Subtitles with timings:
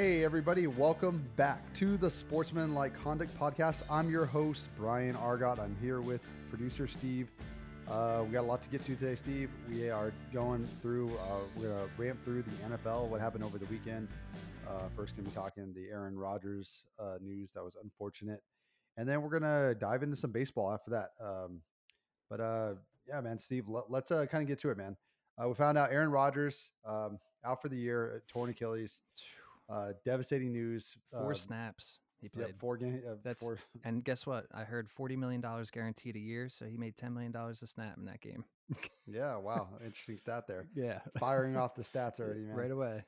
[0.00, 3.82] Hey, everybody, welcome back to the Sportsmanlike Conduct Podcast.
[3.90, 5.58] I'm your host, Brian Argot.
[5.58, 6.20] I'm here with
[6.50, 7.32] producer Steve.
[7.90, 9.50] Uh, we got a lot to get to today, Steve.
[9.68, 13.58] We are going through, uh, we're going to ramp through the NFL, what happened over
[13.58, 14.06] the weekend.
[14.68, 18.44] Uh, first, going to be talking the Aaron Rodgers uh, news that was unfortunate.
[18.98, 21.08] And then we're going to dive into some baseball after that.
[21.20, 21.60] Um,
[22.30, 22.74] but uh,
[23.08, 24.96] yeah, man, Steve, let, us uh, kind of get to it, man.
[25.44, 29.00] we found out Aaron Rodgers um, out for the year, torn Achilles.
[29.68, 30.96] Uh, devastating news.
[31.12, 32.48] Four uh, snaps he played.
[32.48, 33.02] Yep, four game.
[33.08, 33.58] Uh, That's four.
[33.84, 34.46] and guess what?
[34.52, 37.66] I heard forty million dollars guaranteed a year, so he made ten million dollars a
[37.66, 38.44] snap in that game.
[39.06, 40.66] yeah, wow, interesting stat there.
[40.74, 42.56] Yeah, firing off the stats already, man.
[42.56, 43.02] Right away.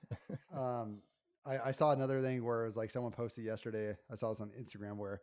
[0.56, 0.98] um,
[1.44, 3.96] I, I, saw another thing where it was like someone posted yesterday.
[4.10, 5.20] I saw this on Instagram where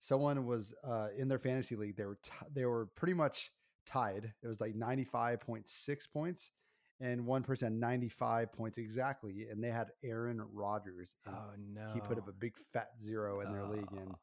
[0.00, 1.96] someone was uh, in their fantasy league.
[1.96, 3.50] They were t- they were pretty much
[3.84, 4.32] tied.
[4.42, 6.50] It was like ninety five point six points
[7.00, 11.14] and one person 95 points exactly, and they had Aaron Rodgers.
[11.28, 11.32] oh
[11.74, 11.90] no!
[11.94, 13.70] He put up a big fat zero in their oh.
[13.70, 14.14] league, and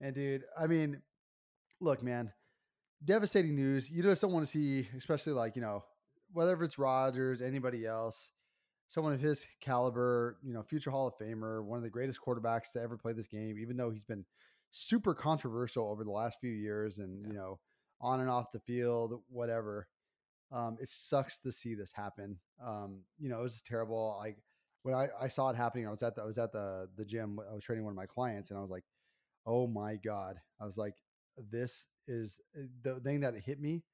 [0.00, 1.00] and dude, I mean,
[1.80, 2.32] look, man,
[3.04, 3.90] devastating news.
[3.90, 5.84] You just don't want to see, especially like you know,
[6.32, 8.30] whether it's Rodgers, anybody else,
[8.88, 12.72] someone of his caliber, you know, future Hall of Famer, one of the greatest quarterbacks
[12.72, 14.24] to ever play this game, even though he's been
[14.70, 17.28] super controversial over the last few years, and yeah.
[17.28, 17.58] you know,
[18.00, 19.86] on and off the field, whatever
[20.52, 22.38] um, it sucks to see this happen.
[22.64, 24.16] Um, you know, it was terrible.
[24.18, 24.38] Like
[24.82, 27.04] when I, I saw it happening, I was at the, I was at the the
[27.04, 27.38] gym.
[27.50, 28.84] I was training one of my clients, and I was like,
[29.46, 30.94] "Oh my god!" I was like,
[31.50, 33.84] "This is eh, the thing that hit me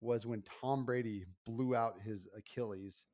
[0.00, 3.04] was when Tom Brady blew out his Achilles,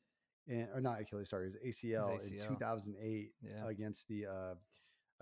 [0.48, 2.42] and or not Achilles, sorry, his ACL, his ACL.
[2.42, 3.68] in 2008 yeah.
[3.68, 4.54] against the uh,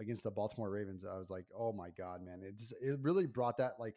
[0.00, 1.04] against the Baltimore Ravens.
[1.04, 3.94] I was like, "Oh my god, man!" It just it really brought that like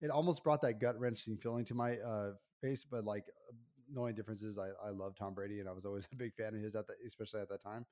[0.00, 2.30] it almost brought that gut wrenching feeling to my uh,
[2.60, 3.52] face, but like uh,
[3.92, 6.34] the only difference is I, I love Tom Brady and I was always a big
[6.34, 7.86] fan of his at the, especially at that time.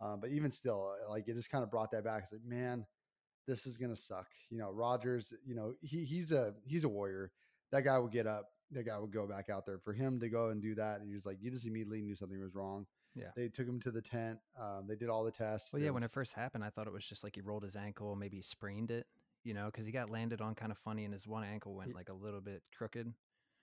[0.00, 2.24] Um, but even still, uh, like it just kind of brought that back.
[2.24, 2.84] It's like, man,
[3.46, 4.26] this is gonna suck.
[4.50, 5.32] You know, Rodgers.
[5.46, 7.30] You know, he he's a he's a warrior.
[7.70, 8.48] That guy would get up.
[8.72, 9.78] That guy would go back out there.
[9.78, 12.16] For him to go and do that, and he was like, you just immediately knew
[12.16, 12.86] something was wrong.
[13.14, 14.38] Yeah, they took him to the tent.
[14.60, 15.72] Um, they did all the tests.
[15.72, 17.62] Well, yeah, was, when it first happened, I thought it was just like he rolled
[17.62, 19.06] his ankle, maybe he sprained it.
[19.44, 21.94] You know, because he got landed on kind of funny, and his one ankle went
[21.94, 23.12] like a little bit crooked.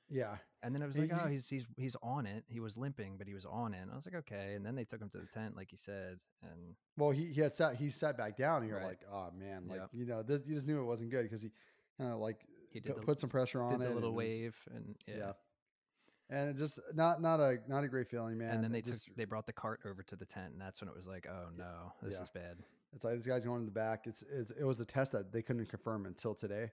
[0.10, 0.38] Yeah.
[0.62, 2.44] And then I was like, oh, he's he's he's on it.
[2.48, 3.82] He was limping, but he was on it.
[3.82, 4.56] And I was like, okay.
[4.56, 6.20] And then they took him to the tent, like you said.
[6.44, 8.88] And well, he, he had sat he sat back down, and you're right.
[8.88, 11.50] like, oh man, like you know, this, you just knew it wasn't good because he
[11.98, 13.90] kind of like he did the, put some pressure on did it.
[13.90, 15.16] The little wave, was, and yeah.
[15.18, 15.32] yeah.
[16.32, 18.50] And it just not not a not a great feeling, man.
[18.50, 20.82] And then they just took, they brought the cart over to the tent, and that's
[20.82, 22.24] when it was like, oh no, this yeah.
[22.24, 22.58] is bad.
[22.94, 24.08] It's like this guy's going in the back.
[24.08, 26.72] It's, it's it was a test that they couldn't confirm until today.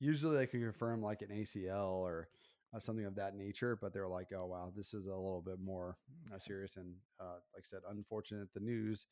[0.00, 2.28] Usually they can confirm like an ACL or
[2.74, 3.76] uh, something of that nature.
[3.80, 5.96] But they're like, oh wow, this is a little bit more
[6.34, 6.76] uh, serious.
[6.76, 8.48] And uh, like I said, unfortunate.
[8.54, 9.06] The news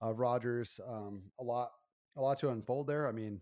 [0.00, 1.70] of Rodgers, um, a lot,
[2.16, 3.08] a lot to unfold there.
[3.08, 3.40] I mean,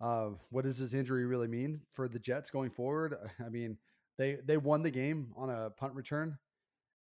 [0.00, 3.14] uh, what does this injury really mean for the Jets going forward?
[3.44, 3.78] I mean,
[4.18, 6.38] they they won the game on a punt return.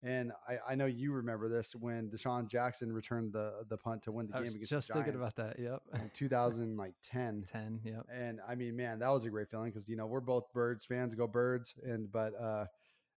[0.06, 4.12] And I, I know you remember this when DeSean Jackson returned the the punt to
[4.12, 5.08] win the I game against just the Giants.
[5.08, 5.58] thinking about that.
[5.58, 5.82] Yep.
[5.94, 7.46] In 2000, like 10.
[7.50, 7.80] 10.
[7.86, 8.08] Yep.
[8.14, 10.84] And I mean, man, that was a great feeling because you know we're both Birds
[10.84, 11.16] fans.
[11.16, 11.74] Go Birds!
[11.84, 12.66] And but uh,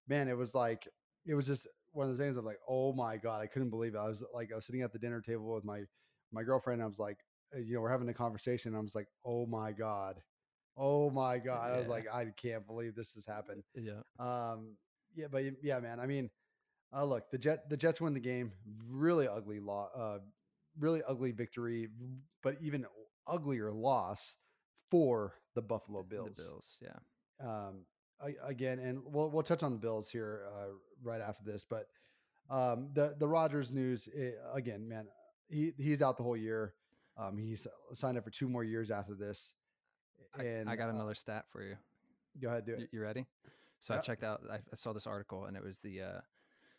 [0.08, 0.86] man, it was like
[1.26, 3.96] it was just one of those things of like, oh my god, I couldn't believe
[3.96, 3.98] it.
[3.98, 5.80] I was like, I was sitting at the dinner table with my
[6.30, 6.80] my girlfriend.
[6.82, 7.18] I was like,
[7.52, 8.76] uh, you know, we're having a conversation.
[8.76, 10.22] I was like, oh my god,
[10.76, 11.70] oh my god.
[11.70, 11.74] Yeah.
[11.74, 13.64] I was like, I can't believe this has happened.
[13.74, 14.02] Yeah.
[14.20, 14.76] Um.
[15.16, 15.98] Yeah, but yeah, man.
[15.98, 16.30] I mean
[16.96, 18.52] uh, look, the Jet the Jets win the game.
[18.88, 19.88] Really ugly law.
[19.94, 20.18] Uh,
[20.78, 21.88] really ugly victory,
[22.42, 22.86] but even
[23.26, 24.36] uglier loss
[24.90, 26.36] for the Buffalo Bills.
[26.36, 27.46] The Bills, yeah.
[27.46, 27.84] Um,
[28.20, 31.88] I, again, and we'll we'll touch on the Bills here uh, right after this, but
[32.48, 35.06] um, the the Rodgers news it, eh, again, man,
[35.48, 36.74] he he's out the whole year.
[37.18, 39.54] Um, he's signed up for two more years after this.
[40.38, 41.76] And I, I got uh another uh, stat for you.
[42.40, 42.88] Go ahead, do it.
[42.92, 43.24] You ready?
[43.80, 44.42] So I checked out.
[44.50, 46.20] I, I saw this article, and it was the uh,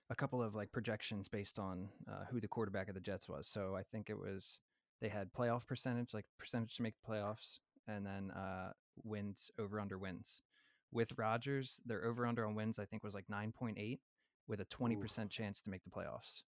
[0.09, 3.47] a couple of like projections based on uh, who the quarterback of the Jets was.
[3.47, 4.59] So I think it was
[5.01, 8.71] they had playoff percentage, like percentage to make the playoffs, and then uh,
[9.03, 10.41] wins over under wins.
[10.91, 13.99] With Rodgers, their over under on wins I think was like nine point eight,
[14.47, 16.43] with a twenty percent chance to make the playoffs.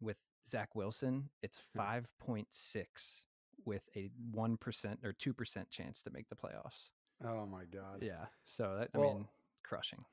[0.00, 0.16] With
[0.48, 3.24] Zach Wilson, it's five point six
[3.64, 6.90] with a one percent or two percent chance to make the playoffs.
[7.24, 8.02] Oh my god!
[8.02, 9.28] Yeah, so that well, I mean,
[9.64, 10.04] crushing.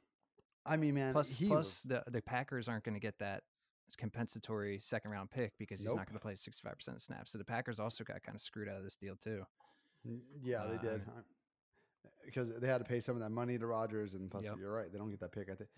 [0.65, 1.13] I mean, man.
[1.13, 1.81] Plus, plus was...
[1.85, 3.43] the the Packers aren't going to get that
[3.97, 5.97] compensatory second round pick because he's nope.
[5.97, 7.31] not going to play 65% of snaps.
[7.31, 9.43] So the Packers also got kind of screwed out of this deal too.
[10.43, 11.01] Yeah, uh, they did.
[12.25, 14.55] Because they had to pay some of that money to Rodgers, and plus, yep.
[14.59, 15.49] you're right, they don't get that pick.
[15.49, 15.69] I think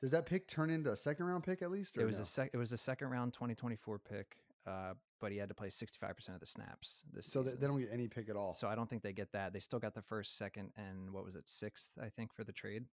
[0.00, 1.96] does that pick turn into a second round pick at least?
[1.96, 2.22] it was no?
[2.22, 2.50] a sec.
[2.52, 4.36] It was a second round 2024 pick,
[4.66, 7.58] uh, but he had to play 65% of the snaps this So season.
[7.60, 8.54] they don't get any pick at all.
[8.54, 9.52] So I don't think they get that.
[9.52, 11.88] They still got the first, second, and what was it, sixth?
[12.02, 12.84] I think for the trade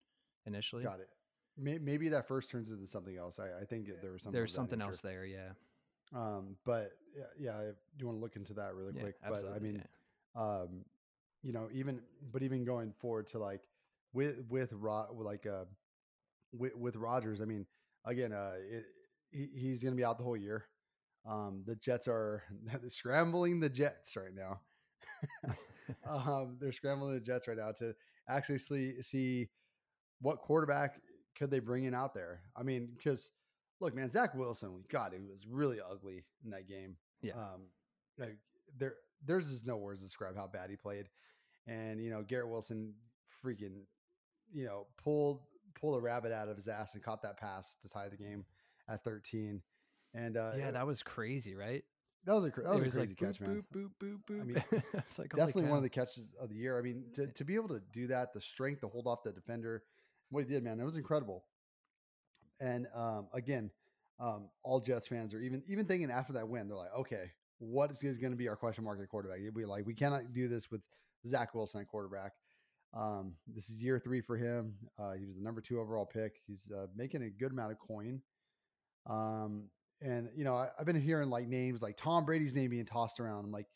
[0.46, 0.82] initially.
[0.82, 1.08] Got it.
[1.58, 3.38] May, maybe that first turns into something else.
[3.38, 4.38] I, I think there was something.
[4.38, 5.50] There's something else there, yeah.
[6.14, 6.92] Um, but
[7.38, 9.14] yeah, you want to look into that really yeah, quick.
[9.26, 9.82] But I mean,
[10.36, 10.42] yeah.
[10.42, 10.84] um,
[11.42, 12.00] you know, even
[12.32, 13.62] but even going forward to like
[14.12, 15.64] with with like uh
[16.52, 17.66] with with Rodgers, I mean,
[18.04, 18.84] again, uh, it,
[19.30, 20.66] he, he's going to be out the whole year.
[21.28, 22.42] Um, the Jets are
[22.88, 24.60] scrambling the Jets right now.
[26.08, 27.94] um, they're scrambling the Jets right now to
[28.28, 29.48] actually see see
[30.20, 31.00] what quarterback
[31.36, 32.40] could they bring in out there.
[32.56, 33.30] I mean, because
[33.80, 36.96] look, man, Zach Wilson, God, he was really ugly in that game.
[37.22, 37.34] Yeah.
[37.34, 37.68] Um,
[38.18, 38.36] like
[38.78, 38.94] there,
[39.24, 41.08] there's just no words to describe how bad he played,
[41.66, 42.94] and you know, Garrett Wilson,
[43.44, 43.82] freaking,
[44.52, 45.40] you know, pulled
[45.78, 48.44] pulled a rabbit out of his ass and caught that pass to tie the game
[48.88, 49.60] at 13.
[50.14, 51.84] And uh, yeah, that was crazy, right?
[52.26, 53.64] that was a that was It a crazy like, catch, boop, man.
[53.72, 54.40] Boop, boop, boop, boop.
[54.40, 56.78] I mean, I was like, Definitely one of the catches of the year.
[56.78, 59.32] I mean, to, to be able to do that, the strength to hold off the
[59.32, 59.84] defender,
[60.30, 61.44] what he did, man, it was incredible.
[62.60, 63.70] And um, again,
[64.18, 67.90] um, all Jets fans are even even thinking after that win, they're like, okay, what
[67.90, 69.40] is going to be our question mark at quarterback?
[69.54, 70.80] We like we cannot do this with
[71.26, 72.32] Zach Wilson at quarterback.
[72.94, 74.74] Um, this is year three for him.
[74.98, 76.40] Uh, he was the number two overall pick.
[76.46, 78.22] He's uh, making a good amount of coin.
[79.08, 79.64] Um,
[80.00, 83.20] and you know, I, I've been hearing like names like Tom Brady's name being tossed
[83.20, 83.44] around.
[83.44, 83.66] I'm like,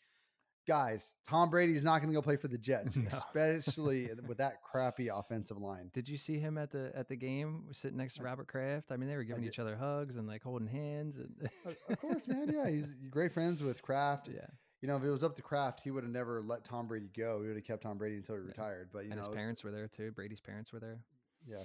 [0.67, 3.07] guys, Tom Brady is not going to go play for the Jets, No.
[3.09, 5.91] especially with that crappy offensive line.
[5.93, 8.91] Did you see him at the at the game sitting next to Robert Kraft?
[8.93, 11.17] I mean, they were giving each other hugs and like holding hands.
[11.17, 12.51] And Of- Of course, man.
[12.53, 14.29] Yeah, he's great friends with Kraft.
[14.29, 14.47] yeah.
[14.83, 17.11] You know, if it was up to Kraft, he would have never let Tom Brady
[17.15, 17.43] go.
[17.43, 18.89] He would have kept Tom Brady until he retired.
[18.91, 20.11] But you and know, his parents were there too.
[20.13, 21.01] Brady's parents were there.
[21.47, 21.65] yeah,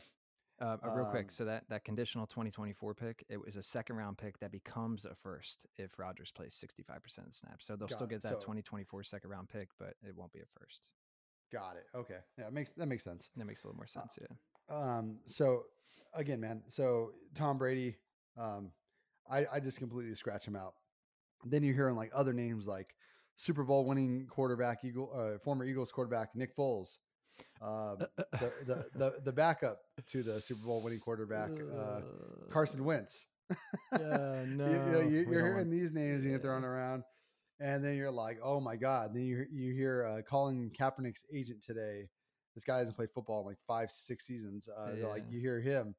[0.61, 3.97] Uh, uh, real quick, Um, so that that conditional 2024 pick, it was a second
[3.97, 7.65] round pick that becomes a first if Rodgers plays 65% of the snaps.
[7.65, 8.11] So they'll still it.
[8.11, 10.87] get that So- 2024 second round pick, but it won't be a first.
[11.51, 11.85] got it.
[11.93, 13.29] Okay, yeah, it makes that makes sense.
[13.35, 14.17] That makes a little more Uh, sense.
[14.19, 14.27] yeah.
[14.97, 15.67] Um, so
[16.13, 17.97] again, man, so Tom Brady,
[18.37, 18.71] um,
[19.29, 20.75] I, I just completely scratch him out.
[21.45, 22.95] Then you're hearing like other names like
[23.35, 26.97] Super Bowl winning quarterback, Eagle, uh, former Eagles quarterback Nick Foles,
[27.61, 32.01] um, the, the the the backup to the Super Bowl winning quarterback uh,
[32.51, 33.25] Carson Wentz.
[33.91, 33.97] Yeah,
[34.47, 34.65] no.
[34.65, 36.41] you, know, you're don't hearing these names being Yeah.
[36.41, 37.03] thrown around,
[37.59, 39.13] and then you're like, oh my god.
[39.13, 42.09] Then you you hear uh, Colin Kaepernick's agent today.
[42.55, 44.67] This guy hasn't played football in like five six seasons.
[44.67, 45.95] Uh, they're like you hear him,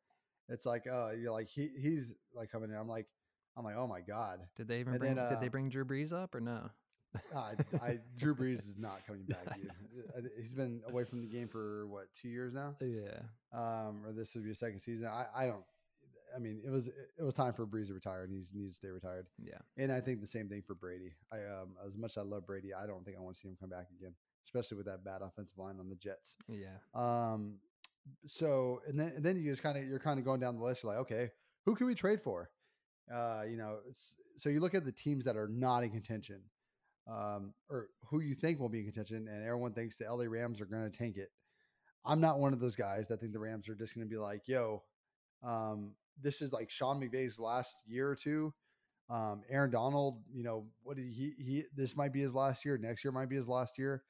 [0.49, 2.76] it's like uh, you're like he he's like coming in.
[2.76, 3.06] I'm like
[3.56, 4.41] I'm like oh my god.
[4.56, 5.14] Did they even and bring?
[5.17, 6.70] then, did they uh, bring Drew Brees up or no?
[7.35, 9.57] I, I Drew Brees is not coming back.
[9.57, 9.71] Dude.
[10.17, 13.21] Uh, He's been away from the game for what two years now, Yeah.
[13.53, 15.07] um, or this would be a second season.
[15.07, 15.65] I, I don't.
[16.35, 18.77] I mean, it was it was time for Brees to retire, and he needs to
[18.77, 19.27] stay retired.
[19.43, 19.59] Yeah.
[19.79, 21.13] And I think the same thing for Brady.
[21.33, 23.49] I um as much as I love Brady, I don't think I want to see
[23.49, 24.12] him come back again,
[24.47, 26.35] especially with that bad offensive line on the Jets.
[26.49, 26.77] Yeah.
[26.95, 27.55] Um
[28.27, 30.62] so and then and then you just kind of you're kind of going down the
[30.65, 31.31] list, you're like, okay,
[31.65, 32.51] who can we trade for?
[33.12, 36.41] Uh, you know, it's so you look at the teams that are not in contention,
[37.08, 40.61] um, or who you think will be in contention, and everyone thinks the LA Rams
[40.61, 41.31] are gonna tank it.
[42.05, 44.43] I'm not one of those guys that think the Rams are just gonna be like,
[44.47, 44.82] yo,
[45.43, 48.52] um, this is like Sean McVay's last year or two.
[49.09, 52.76] Um, Aaron Donald, you know, what did he he this might be his last year,
[52.78, 54.02] next year might be his last year.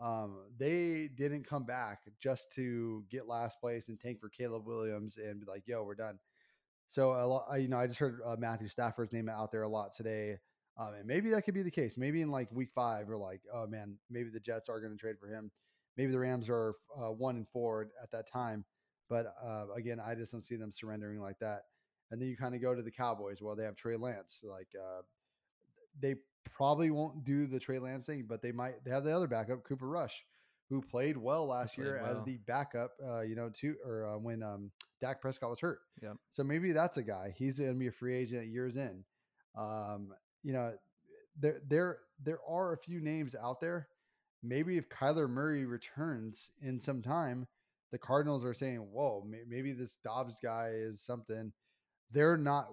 [0.00, 5.18] Um, they didn't come back just to get last place and tank for Caleb Williams
[5.18, 6.18] and be like, yo, we're done.
[6.88, 9.68] So a lot, you know, I just heard uh, Matthew Stafford's name out there a
[9.68, 10.38] lot today.
[10.76, 11.96] Um, and maybe that could be the case.
[11.96, 14.98] Maybe in like week five, we're like, oh man, maybe the Jets are going to
[14.98, 15.50] trade for him.
[15.96, 18.64] Maybe the Rams are uh, one and four at that time.
[19.08, 21.62] But uh, again, I just don't see them surrendering like that.
[22.10, 23.40] And then you kind of go to the Cowboys.
[23.40, 24.40] Well, they have Trey Lance.
[24.42, 25.02] Like uh,
[26.00, 28.84] they probably won't do the Trey Lance thing, but they might.
[28.84, 30.24] They have the other backup, Cooper Rush,
[30.68, 32.92] who played well last played year as the backup.
[33.04, 35.80] Uh, you know, to or uh, when um, Dak Prescott was hurt.
[36.02, 36.16] Yep.
[36.32, 37.34] So maybe that's a guy.
[37.36, 39.04] He's going to be a free agent years in.
[39.56, 40.12] Um,
[40.44, 40.74] you know,
[41.40, 43.88] there there there are a few names out there.
[44.42, 47.48] Maybe if Kyler Murray returns in some time,
[47.90, 51.52] the Cardinals are saying, "Whoa, may- maybe this Dobbs guy is something."
[52.10, 52.68] They're not.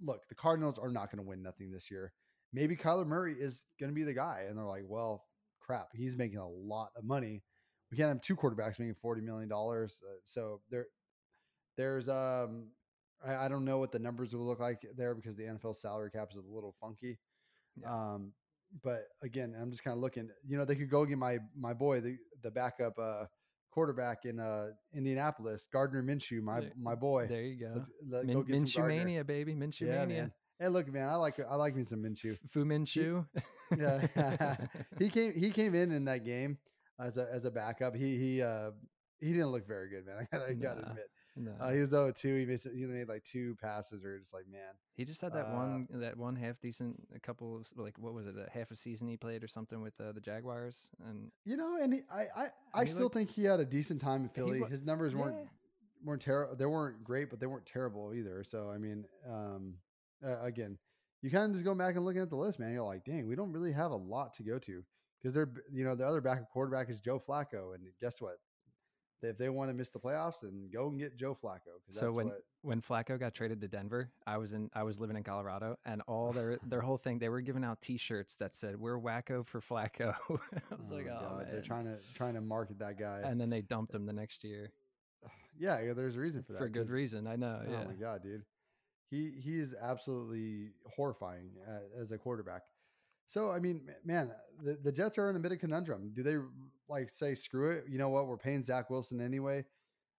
[0.00, 2.12] Look, the Cardinals are not going to win nothing this year.
[2.52, 5.26] Maybe Kyler Murray is going to be the guy, and they're like, "Well,
[5.60, 7.42] crap, he's making a lot of money.
[7.90, 10.86] We can't have two quarterbacks making forty million dollars." Uh, so there,
[11.76, 12.68] there's um,
[13.26, 16.10] I, I don't know what the numbers will look like there because the NFL salary
[16.10, 17.18] cap is a little funky.
[17.80, 17.92] Yeah.
[17.92, 18.32] Um,
[18.82, 20.28] but again, I'm just kind of looking.
[20.46, 23.24] You know, they could go get my my boy, the the backup uh,
[23.70, 27.26] quarterback in uh, Indianapolis, Gardner Minshew, my There- my boy.
[27.28, 27.72] There you go.
[27.76, 29.54] Let's let, Min- go get Minshew mania, baby.
[29.54, 30.20] Minshew Yeah, mania.
[30.22, 30.32] man.
[30.58, 32.38] Hey, look, man, I like I like me some Minshew.
[32.50, 33.26] Fu Minshew.
[33.78, 34.56] Yeah,
[34.98, 36.58] he came he came in in that game
[37.00, 37.94] as a as a backup.
[37.96, 38.70] He he uh
[39.20, 40.16] he didn't look very good, man.
[40.32, 40.88] I gotta, I gotta Nah.
[40.90, 41.10] admit.
[41.36, 41.52] No.
[41.60, 42.36] Uh, he was 0 2.
[42.40, 44.60] He made he made like two passes, or just like man.
[44.94, 48.12] he just had that uh, one that one half decent a couple of, like what
[48.14, 51.30] was it a half a season he played or something with uh, the Jaguars and
[51.44, 54.22] You know, and he, I I, I still looked- think he had a decent time
[54.22, 54.62] in Philly.
[54.68, 55.44] His numbers weren't Yeah.
[56.04, 56.54] weren't terrible.
[56.56, 58.44] They weren't great, but they weren't terrible either.
[58.44, 59.74] So I mean, um,
[60.24, 60.76] uh, again,
[61.22, 62.72] you kind of just go back and looking at the list, man.
[62.72, 64.84] You're like, dang, we don't really have a lot to go to
[65.20, 68.36] because they're you know the other backup quarterback is Joe Flacco, and guess what?
[69.22, 72.26] If they want to miss the playoffs, then go and get Joe Flacco So when
[72.26, 72.42] what.
[72.62, 76.02] when Flacco got traded to Denver, I was in I was living in Colorado, and
[76.06, 79.60] all their their whole thing they were giving out T-shirts that said "We're Wacko for
[79.60, 83.22] Flacco." I was like, my oh God, they're trying to trying to market that guy.
[83.24, 84.72] and then they dumped him the next year
[85.58, 86.58] yeah, yeah, there's a reason for that.
[86.58, 87.26] for good reason.
[87.26, 87.60] I know.
[87.66, 87.84] Oh yeah.
[87.84, 88.42] my god, dude.
[89.10, 92.62] He he is absolutely horrifying uh, as a quarterback.
[93.28, 94.30] So I mean, man,
[94.62, 96.12] the, the Jets are in a bit of conundrum.
[96.14, 96.36] Do they
[96.88, 97.84] like say screw it?
[97.88, 98.26] You know what?
[98.26, 99.64] We're paying Zach Wilson anyway.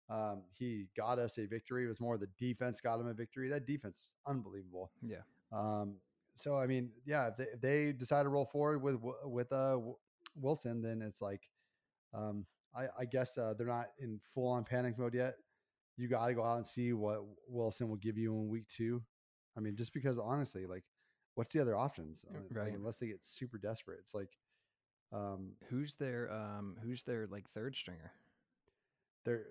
[0.10, 1.86] Um, he got us a victory.
[1.86, 3.50] It was more the defense got him a victory.
[3.50, 4.92] That defense is unbelievable.
[5.02, 5.22] Yeah.
[5.52, 5.96] Um,
[6.36, 9.52] so I mean, yeah, if they, if they decide to roll forward with Wi- with
[9.52, 9.78] uh
[10.36, 11.42] Wilson, then it's like,
[12.14, 15.36] um, I, I guess uh, they're not in full on panic mode yet.
[15.96, 19.04] You got to go out and see what Wilson will give you in week two.
[19.56, 20.84] I mean, just because honestly, like,
[21.36, 22.26] what's the other options?
[22.28, 22.74] Uh, like, right.
[22.74, 24.30] unless they get super desperate, it's like,
[25.14, 28.12] um, Who's their um Who's their like third stringer?
[29.26, 29.46] they're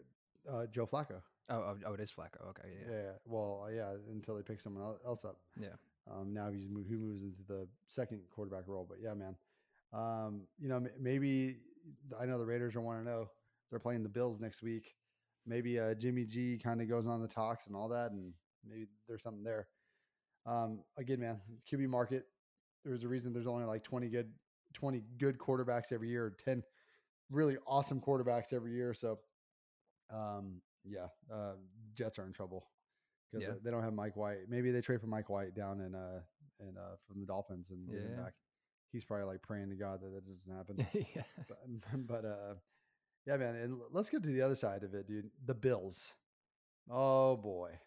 [0.52, 1.22] uh, Joe Flacco.
[1.48, 2.48] Oh, oh, oh, it is Flacco.
[2.50, 2.92] Okay, Yeah.
[2.94, 5.38] yeah, Well, yeah, until they pick someone else up.
[5.60, 5.68] yeah.
[6.10, 8.86] Um, now he's who moves into the second quarterback role.
[8.88, 9.36] But yeah, man.
[9.92, 11.58] Um, you know, maybe
[12.18, 13.28] I know the Raiders are want to know
[13.70, 14.94] they're playing the Bills next week.
[15.46, 18.32] Maybe uh, Jimmy G kind of goes on the talks and all that, and
[18.68, 19.68] maybe there's something there.
[20.46, 21.40] Um, again, man,
[21.70, 22.26] QB market.
[22.84, 24.32] There's a reason there's only like 20 good,
[24.72, 26.62] 20 good quarterbacks every year, 10
[27.30, 28.92] really awesome quarterbacks every year.
[28.94, 29.18] So,
[30.12, 31.52] um, yeah, uh,
[31.94, 32.66] Jets are in trouble
[33.30, 33.54] because Yeah.
[33.62, 34.48] they don't have Mike White.
[34.48, 36.20] Maybe they trade for Mike White down in uh
[36.60, 38.22] and uh from the Dolphins and Yeah.
[38.24, 38.34] back.
[38.92, 40.86] He's probably like praying to God that that doesn't happen.
[41.16, 41.22] yeah.
[41.48, 41.58] but,
[42.06, 42.54] but uh,
[43.26, 43.54] yeah, man.
[43.56, 45.30] And let's get to the other side of it, dude.
[45.46, 46.12] The Bills.
[46.90, 47.78] Oh boy,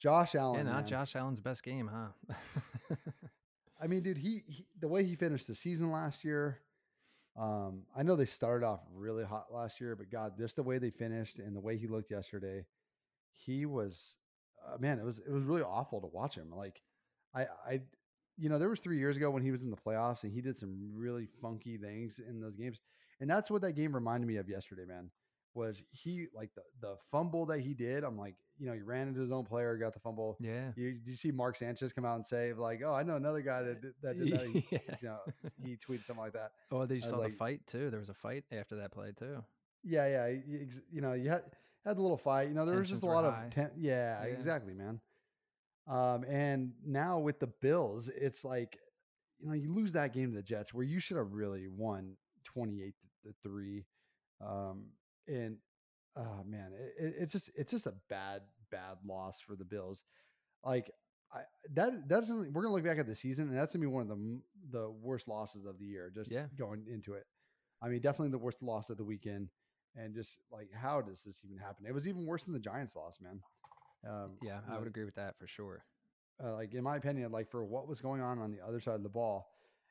[0.00, 0.58] Josh Allen.
[0.64, 0.86] yeah, not man.
[0.86, 2.34] Josh Allen's best game, huh?
[3.82, 6.60] I mean, dude, he, he the way he finished the season last year.
[7.36, 10.78] Um, I know they started off really hot last year, but God, just the way
[10.78, 12.66] they finished and the way he looked yesterday,
[13.34, 14.18] he was,
[14.66, 16.52] uh, man, it was it was really awful to watch him.
[16.54, 16.80] Like,
[17.34, 17.80] I I,
[18.36, 20.40] you know, there was three years ago when he was in the playoffs and he
[20.40, 22.80] did some really funky things in those games,
[23.20, 25.10] and that's what that game reminded me of yesterday, man.
[25.54, 28.04] Was he like the the fumble that he did?
[28.04, 30.36] I'm like, you know, he ran into his own player, got the fumble.
[30.40, 30.70] yeah.
[30.76, 33.42] You, did you see Mark Sanchez come out and say like, "Oh, I know another
[33.42, 34.46] guy that did that." Did that.
[34.46, 34.78] He, Yeah.
[35.02, 35.18] you know,
[35.62, 36.52] he tweeted something like that.
[36.70, 37.90] Oh, they saw like- the fight too.
[37.90, 39.44] There was a fight after that play too.
[39.84, 40.26] Yeah, yeah.
[40.46, 41.42] You, you know, you had
[41.84, 42.48] had the little fight.
[42.48, 43.44] You know, there was just a lot high.
[43.44, 44.32] of ten- yeah, Yeah.
[44.32, 45.00] exactly, man.
[45.88, 48.78] Um, and now with the Bills, it's like,
[49.40, 52.16] you know, you lose that game to the Jets where you should have really won
[52.44, 52.94] twenty eight
[53.24, 53.84] to three.
[54.40, 54.84] Um,
[55.28, 55.56] and
[56.16, 60.04] oh man, it, it- it's just it's just a bad bad loss for the Bills.
[60.64, 60.90] Like
[61.32, 61.42] I
[61.74, 64.08] that that's we're gonna look back at the season and that's gonna be one of
[64.08, 66.10] the the worst losses of the year.
[66.14, 66.46] Just Yeah.
[66.56, 67.26] going into it.
[67.82, 69.48] I mean, definitely the worst loss of the weekend.
[69.94, 71.84] And just like, how does this even happen?
[71.86, 73.42] It was even worse than the Giants loss, man.
[74.08, 75.84] Um, Yeah, I would agree with that for sure.
[76.42, 78.94] uh, like in my opinion, like for what was going on on the other side
[78.94, 79.48] of the ball.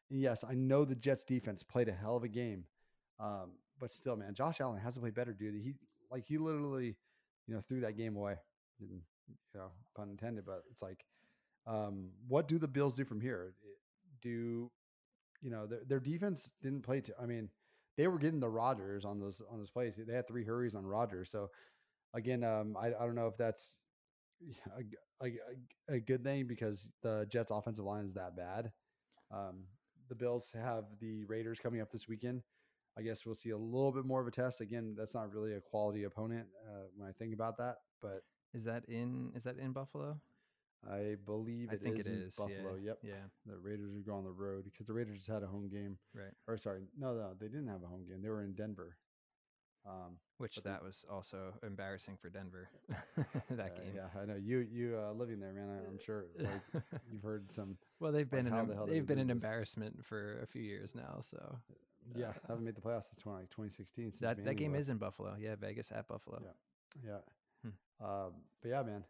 [0.10, 2.66] yes, I know the Jets defense played a hell of a game,
[3.20, 5.56] um, but still, man, Josh Allen has to play better, dude.
[5.62, 5.74] He
[6.12, 6.96] like he literally,
[7.48, 8.36] you know, threw that game away.
[8.80, 11.04] Didn't, you know, pun intended, but it's like,
[11.68, 13.56] um, what do the Bills do from here?
[14.22, 14.72] Do
[15.42, 17.14] you know their, their defense didn't play to?
[17.22, 17.50] I mean,
[17.98, 19.96] they were getting the Rodgers on those on those plays.
[19.98, 21.32] They had three hurries on Rodgers.
[21.32, 21.50] So
[22.14, 23.76] again, um, I, I don't know if that's
[25.22, 25.32] a
[25.90, 28.72] a good thing because the Jets offensive line is that bad.
[29.32, 29.64] Um,
[30.10, 32.44] the Bills have the Raiders coming up this weekend.
[32.98, 34.62] I guess we'll see a little bit more of a test.
[34.62, 38.66] Again, that's not really a quality opponent uh, when I think about that, but Is
[38.66, 40.20] that in is that in Buffalo?
[40.90, 42.32] I believe I it think is it in.
[42.38, 42.76] Buffalo.
[42.76, 42.88] Yeah.
[42.88, 42.98] Yep.
[43.04, 43.14] Yeah.
[43.46, 45.98] The Raiders are going on the road because the Raiders just had a home game.
[46.14, 46.34] Right.
[46.48, 48.22] Or sorry, no, no, they didn't have a home game.
[48.22, 48.98] They were in Denver.
[49.86, 52.70] Um, Which that was also embarrassing for Denver.
[53.18, 53.94] that uh, game.
[53.96, 54.60] Yeah, I know you.
[54.60, 55.70] You uh, living there, man.
[55.70, 56.26] I, I'm sure.
[56.38, 57.78] Like you've heard some.
[58.00, 61.22] well, they've been like, an the they've been an embarrassment for a few years now.
[61.30, 61.58] So
[62.16, 64.12] Yeah, Uh, haven't made the playoffs since 20, like 2016.
[64.12, 64.82] Since that that game left.
[64.84, 65.36] is in Buffalo.
[65.40, 66.42] Yeah, Vegas at Buffalo.
[66.44, 66.52] Yeah.
[67.12, 67.20] Yeah.
[67.64, 68.06] Hmm.
[68.06, 69.04] Um, but yeah, man,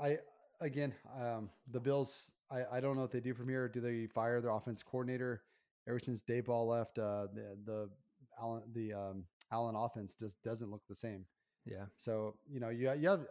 [0.00, 0.18] I
[0.60, 2.30] again, um, the Bills.
[2.50, 3.68] I, I don't know what they do from here.
[3.68, 5.42] Do they fire their offense coordinator?
[5.86, 7.90] Ever since Daboll left, uh, the the
[8.40, 11.26] Allen the um, Allen offense just doesn't look the same.
[11.66, 11.84] Yeah.
[11.98, 13.26] So you know you you have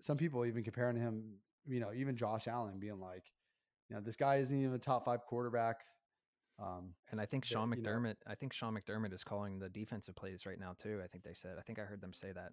[0.00, 1.24] some people even comparing him.
[1.66, 3.24] You know, even Josh Allen being like,
[3.88, 5.80] you know, this guy isn't even a top five quarterback.
[6.58, 8.04] Um, and I think Sean McDermott.
[8.04, 11.00] Know, I think Sean McDermott is calling the defensive plays right now too.
[11.04, 11.56] I think they said.
[11.58, 12.52] I think I heard them say that.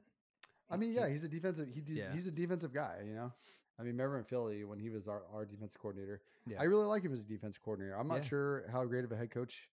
[0.70, 1.68] I mean, yeah, he's a defensive.
[1.74, 2.14] He, he's, yeah.
[2.14, 2.98] he's a defensive guy.
[3.06, 3.32] You know,
[3.80, 6.22] I mean, remember in Philly when he was our, our defensive coordinator.
[6.46, 6.58] Yeah.
[6.60, 7.98] I really like him as a defensive coordinator.
[7.98, 8.30] I'm not yeah.
[8.30, 9.70] sure how great of a head coach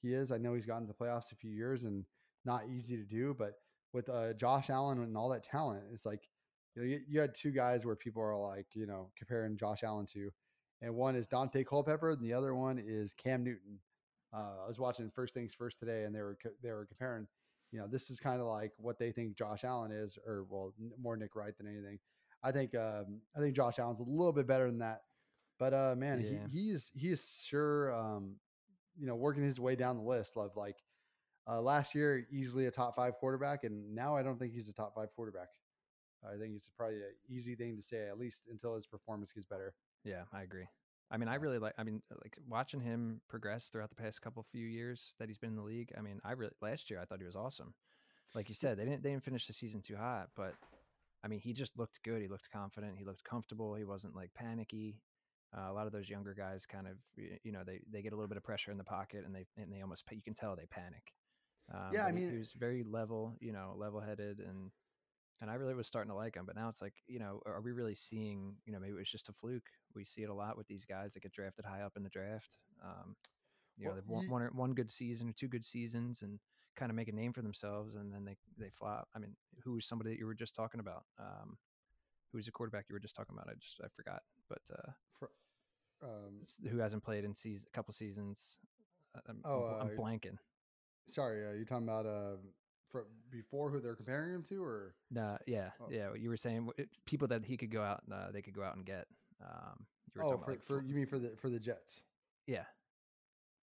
[0.00, 0.30] he is.
[0.30, 2.04] I know he's gotten to the playoffs a few years and
[2.44, 3.54] not easy to do, but
[3.92, 6.28] with uh, Josh Allen and all that talent, it's like
[6.74, 9.82] you know you, you had two guys where people are like you know comparing Josh
[9.82, 10.30] Allen to,
[10.82, 13.78] and one is Daunte Culpepper, and the other one is Cam Newton.
[14.32, 17.26] Uh, I was watching First Things First today, and they were they were comparing.
[17.72, 20.72] You know, this is kind of like what they think Josh Allen is, or well,
[21.00, 21.98] more Nick Wright than anything.
[22.42, 25.02] I think um, I think Josh Allen's a little bit better than that,
[25.58, 26.46] but uh, man, yeah.
[26.50, 28.36] he he's he is sure um,
[28.98, 30.76] you know working his way down the list of like
[31.48, 34.72] uh, last year easily a top five quarterback, and now I don't think he's a
[34.72, 35.48] top five quarterback.
[36.24, 39.46] I think it's probably an easy thing to say, at least until his performance gets
[39.46, 39.74] better.
[40.04, 40.66] Yeah, I agree.
[41.10, 41.74] I mean, I really like.
[41.78, 45.50] I mean, like watching him progress throughout the past couple few years that he's been
[45.50, 45.92] in the league.
[45.96, 47.74] I mean, I really last year I thought he was awesome.
[48.34, 50.54] Like you said, they didn't they didn't finish the season too hot, but
[51.24, 52.22] I mean, he just looked good.
[52.22, 52.98] He looked confident.
[52.98, 53.74] He looked comfortable.
[53.74, 55.00] He wasn't like panicky.
[55.56, 58.16] Uh, a lot of those younger guys kind of, you know, they, they get a
[58.16, 60.56] little bit of pressure in the pocket and they and they almost you can tell
[60.56, 61.12] they panic.
[61.72, 64.70] Um, yeah, I mean, he was very level, you know, level headed and
[65.40, 66.46] and I really was starting to like him.
[66.46, 69.10] But now it's like, you know, are we really seeing, you know, maybe it was
[69.10, 69.68] just a fluke.
[69.94, 72.08] We see it a lot with these guys that get drafted high up in the
[72.08, 72.56] draft.
[72.82, 73.16] Um,
[73.76, 76.38] you well, know, they've won, one, one good season or two good seasons and
[76.76, 79.08] kind of make a name for themselves, and then they they flop.
[79.14, 81.04] I mean, who was somebody that you were just talking about?
[81.18, 81.56] Um,
[82.32, 83.48] who was a quarterback you were just talking about?
[83.48, 85.30] I just I forgot, but uh, for,
[86.02, 88.58] um, who hasn't played in season, a couple seasons?
[89.28, 90.36] I'm, oh, I'm, I'm uh, blanking.
[91.06, 92.36] Sorry, uh, you talking about uh,
[92.90, 95.38] for before who they're comparing him to, or no?
[95.46, 95.88] Yeah, oh.
[95.90, 96.08] yeah.
[96.18, 96.68] You were saying
[97.06, 99.06] people that he could go out, uh, they could go out and get.
[99.44, 99.86] Um,
[100.20, 102.00] oh, for, like for, you mean for the for the Jets?
[102.46, 102.64] Yeah.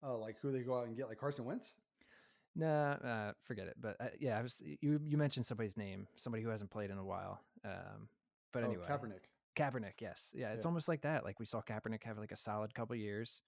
[0.03, 1.73] Oh, like who they go out and get, like Carson Wentz?
[2.55, 3.75] No, nah, uh, forget it.
[3.79, 6.97] But uh, yeah, I was you you mentioned somebody's name, somebody who hasn't played in
[6.97, 7.39] a while.
[7.63, 8.09] Um,
[8.51, 9.25] but oh, anyway, Kaepernick.
[9.55, 10.67] Kaepernick, yes, yeah, it's yeah.
[10.67, 11.23] almost like that.
[11.23, 13.41] Like we saw Kaepernick have like a solid couple years,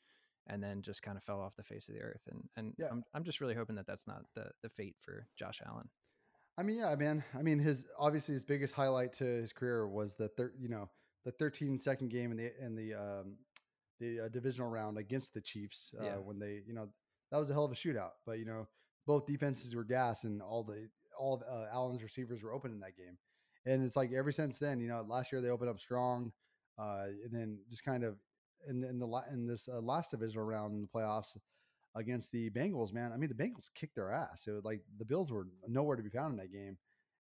[0.47, 2.21] and then just kind of fell off the face of the earth.
[2.29, 2.87] And and yeah.
[2.91, 5.89] I'm I'm just really hoping that that's not the the fate for Josh Allen.
[6.57, 7.23] I mean, yeah, man.
[7.37, 10.87] I mean, his obviously his biggest highlight to his career was the third, you know,
[11.25, 13.37] the 13 second game in the in the um,
[13.99, 16.15] the uh, divisional round against the Chiefs uh, yeah.
[16.15, 16.89] when they, you know,
[17.31, 18.11] that was a hell of a shootout.
[18.25, 18.67] But you know,
[19.05, 22.79] both defenses were gas, and all the all of uh, Allen's receivers were open in
[22.81, 23.17] that game.
[23.65, 26.31] And it's like ever since then, you know, last year they opened up strong,
[26.77, 28.17] uh, and then just kind of
[28.67, 31.37] in, in the in this uh, last divisional round in the playoffs
[31.95, 33.11] against the Bengals, man.
[33.13, 34.45] I mean, the Bengals kicked their ass.
[34.47, 36.77] It was like the Bills were nowhere to be found in that game,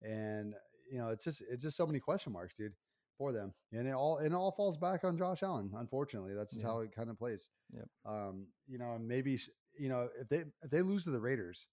[0.02, 0.54] and
[0.90, 2.72] you know, it's just it's just so many question marks, dude,
[3.18, 5.70] for them, and it all and it all falls back on Josh Allen.
[5.76, 6.70] Unfortunately, that's just yeah.
[6.70, 7.48] how it kind of plays.
[7.74, 7.88] Yep.
[8.05, 9.38] Um, you know, maybe
[9.79, 11.66] you know if they if they lose to the Raiders,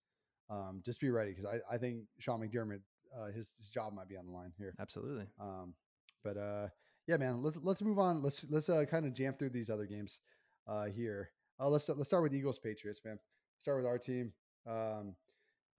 [0.50, 2.82] um, just be ready because I, I think Sean McDermott
[3.18, 4.74] uh, his his job might be on the line here.
[4.80, 5.26] Absolutely.
[5.40, 5.74] Um,
[6.24, 6.68] but uh,
[7.08, 8.22] yeah, man, let's let's move on.
[8.22, 10.20] Let's let's uh, kind of jam through these other games
[10.68, 11.32] uh, here.
[11.60, 13.20] Uh, let's let's start with Eagles Patriots, man.
[13.60, 14.34] Start with our team.
[14.68, 15.16] Um,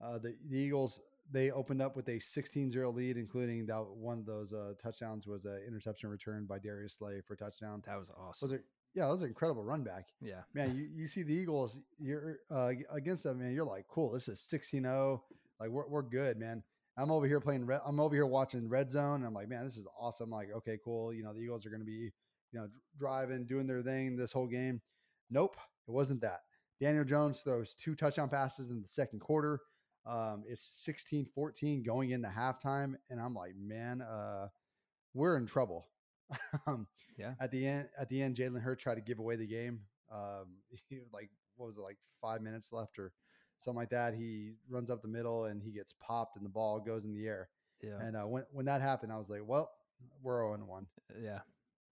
[0.03, 0.99] uh, the the Eagles
[1.31, 5.45] they opened up with a 16-0 lead, including that one of those uh, touchdowns was
[5.45, 7.81] an interception return by Darius Slay for touchdown.
[7.85, 8.49] That was awesome.
[8.49, 10.05] Was it, yeah, that was an incredible run back.
[10.21, 13.53] Yeah, man, you, you see the Eagles, you're uh, against them, man.
[13.53, 14.13] You're like, cool.
[14.13, 15.19] This is 16-0.
[15.59, 16.63] Like we're we're good, man.
[16.97, 17.65] I'm over here playing.
[17.65, 19.25] Red, I'm over here watching Red Zone.
[19.25, 20.29] I'm like, man, this is awesome.
[20.29, 21.13] Like, okay, cool.
[21.13, 22.11] You know, the Eagles are going to be,
[22.51, 24.81] you know, driving, doing their thing this whole game.
[25.29, 25.57] Nope,
[25.87, 26.41] it wasn't that.
[26.81, 29.61] Daniel Jones throws two touchdown passes in the second quarter.
[30.05, 34.47] Um, it's 16-14 going into halftime, and I'm like, man, uh,
[35.13, 35.87] we're in trouble.
[36.67, 36.87] um,
[37.17, 37.33] yeah.
[37.39, 39.81] At the end, at the end, Jalen Hurts tried to give away the game.
[40.11, 40.57] Um,
[40.89, 43.13] he, like, what was it, like five minutes left or
[43.59, 44.13] something like that.
[44.13, 47.25] He runs up the middle and he gets popped, and the ball goes in the
[47.27, 47.49] air.
[47.81, 47.99] Yeah.
[47.99, 49.71] And uh, when when that happened, I was like, well,
[50.21, 50.87] we're 0 1.
[51.21, 51.39] Yeah.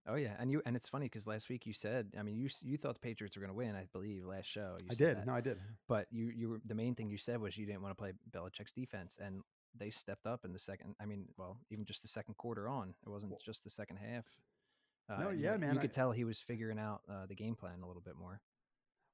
[0.07, 2.49] Oh yeah, and you and it's funny because last week you said, I mean, you
[2.61, 4.77] you thought the Patriots were going to win, I believe, last show.
[4.89, 5.17] I did.
[5.17, 5.27] That.
[5.27, 5.57] No, I did.
[5.87, 8.11] But you you were the main thing you said was you didn't want to play
[8.31, 9.41] Belichick's defense, and
[9.77, 10.95] they stepped up in the second.
[10.99, 13.97] I mean, well, even just the second quarter on, it wasn't well, just the second
[13.97, 14.25] half.
[15.09, 15.75] Uh, no, yeah, you, man.
[15.75, 18.41] You could tell he was figuring out uh, the game plan a little bit more.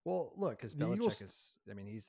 [0.06, 1.22] Well, look, because Belichick Eagles...
[1.22, 1.50] is.
[1.70, 2.06] I mean, he's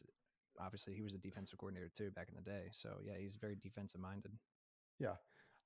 [0.59, 2.69] obviously he was a defensive coordinator too back in the day.
[2.73, 4.33] So yeah, he's very defensive minded.
[4.99, 5.15] Yeah.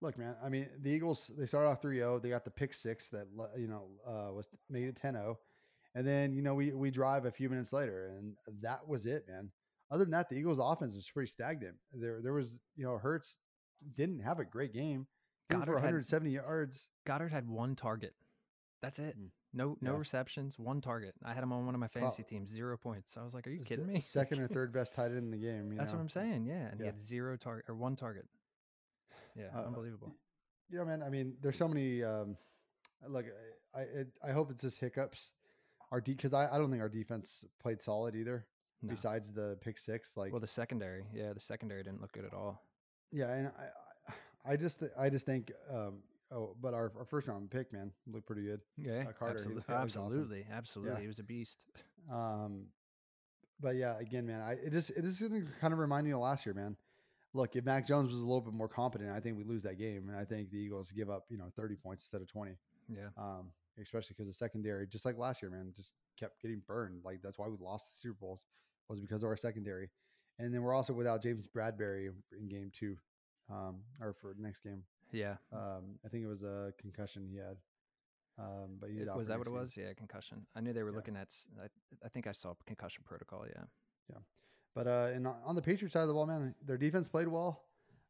[0.05, 0.35] Look, man.
[0.45, 2.21] I mean, the Eagles they started off 3-0.
[2.21, 5.35] They got the pick six that you know uh, was made it 10-0.
[5.95, 9.25] and then you know we we drive a few minutes later, and that was it,
[9.27, 9.51] man.
[9.90, 11.77] Other than that, the Eagles' offense was pretty stagnant.
[11.95, 13.38] There there was you know Hurts
[13.97, 15.07] didn't have a great game.
[15.51, 16.87] Goedert for 170 had, yards.
[17.07, 18.12] Goedert had one target.
[18.83, 19.19] That's it.
[19.19, 19.29] Mm.
[19.55, 19.99] No, no yeah.
[19.99, 21.14] receptions, one target.
[21.25, 23.17] I had him on one of my fantasy well, teams, zero points.
[23.17, 25.38] I was like, "Are you kidding me?" Second or third best tight end in the
[25.38, 25.75] game.
[25.75, 25.97] That's know?
[25.97, 26.45] what I'm saying.
[26.45, 26.85] Yeah, and yeah.
[26.85, 28.27] he had zero target or one target.
[29.37, 30.14] Yeah, uh, unbelievable.
[30.70, 31.03] You know, man.
[31.03, 32.03] I mean, there's so many.
[32.03, 32.37] Um,
[33.07, 33.27] look,
[33.75, 35.33] I it, I hope it's just hiccups.
[35.90, 38.47] Our because I, I don't think our defense played solid either.
[38.83, 38.92] No.
[38.92, 42.35] Besides the pick six, like well, the secondary, yeah, the secondary didn't look good at
[42.35, 42.62] all.
[43.12, 46.03] Yeah, and I I just I just think um,
[46.35, 48.61] Oh, but our, our first round pick, man, looked pretty good.
[48.77, 50.53] Yeah, uh, Carter, absolutely, he, absolutely, awesome.
[50.57, 50.94] absolutely.
[50.94, 51.01] Yeah.
[51.01, 51.66] He was a beast.
[52.11, 52.64] Um,
[53.61, 55.23] but yeah, again, man, I it just it just
[55.61, 56.77] kind of remind me of last year, man.
[57.35, 59.77] Look, if Mac Jones was a little bit more competent, I think we lose that
[59.77, 62.57] game, and I think the Eagles give up, you know, thirty points instead of twenty.
[62.88, 63.09] Yeah.
[63.18, 67.01] Um, especially because the secondary, just like last year, man, just kept getting burned.
[67.05, 68.44] Like that's why we lost the Super Bowls
[68.88, 69.90] was because of our secondary,
[70.38, 72.97] and then we're also without James Bradberry in game two,
[73.51, 74.83] um, or for next game.
[75.12, 75.35] Yeah.
[75.53, 77.57] Um, I think it was a concussion he had.
[78.37, 79.77] Um, but he's it, out was that what it was?
[79.77, 80.44] Yeah, concussion.
[80.57, 80.97] I knew they were yeah.
[80.97, 81.29] looking at.
[81.61, 81.66] I,
[82.05, 83.44] I think I saw concussion protocol.
[83.49, 83.62] Yeah.
[84.11, 84.18] Yeah,
[84.75, 87.63] but uh, and on the Patriots side of the ball, man, their defense played well.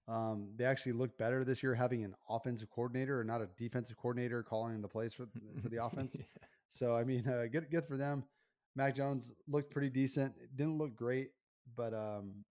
[0.06, 3.96] Um, they actually looked better this year having an offensive coordinator and not a defensive
[3.96, 5.28] coordinator calling the plays for
[5.62, 6.16] for the offense.
[6.18, 6.24] yeah.
[6.68, 8.24] So I mean, uh, good good for them.
[8.76, 10.34] Mac Jones looked pretty decent.
[10.56, 11.30] didn't look great,
[11.76, 12.44] but um,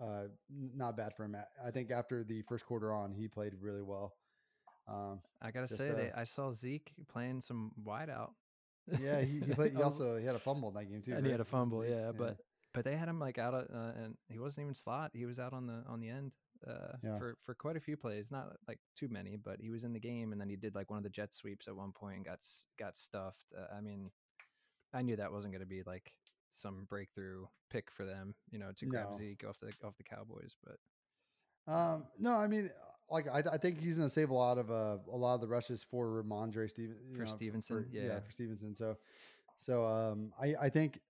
[0.00, 1.36] uh, not bad for him.
[1.64, 4.14] I think after the first quarter on, he played really well.
[4.86, 8.30] Um, I gotta just, say, uh, they, I saw Zeke playing some wideout.
[9.00, 11.12] yeah, he, he, played, he also he had a fumble in that game too.
[11.12, 11.26] And right?
[11.26, 12.36] he had a fumble, Zeke, yeah, yeah, But
[12.74, 15.12] but they had him like out of, uh, and he wasn't even slot.
[15.14, 16.32] He was out on the on the end
[16.68, 17.16] uh, yeah.
[17.16, 18.26] for for quite a few plays.
[18.30, 20.90] Not like too many, but he was in the game, and then he did like
[20.90, 22.40] one of the jet sweeps at one point and got
[22.78, 23.46] got stuffed.
[23.56, 24.10] Uh, I mean,
[24.92, 26.12] I knew that wasn't going to be like
[26.56, 29.18] some breakthrough pick for them, you know, to grab no.
[29.18, 30.56] Zeke off the off the Cowboys.
[30.64, 32.70] But um, no, I mean,
[33.08, 35.40] like I, I think he's going to save a lot of uh, a lot of
[35.40, 37.76] the rushes for Rhamondre Steven for know, Stevenson.
[37.76, 38.02] For, yeah.
[38.02, 38.74] yeah, for Stevenson.
[38.74, 38.96] So,
[39.60, 41.00] so um, I I think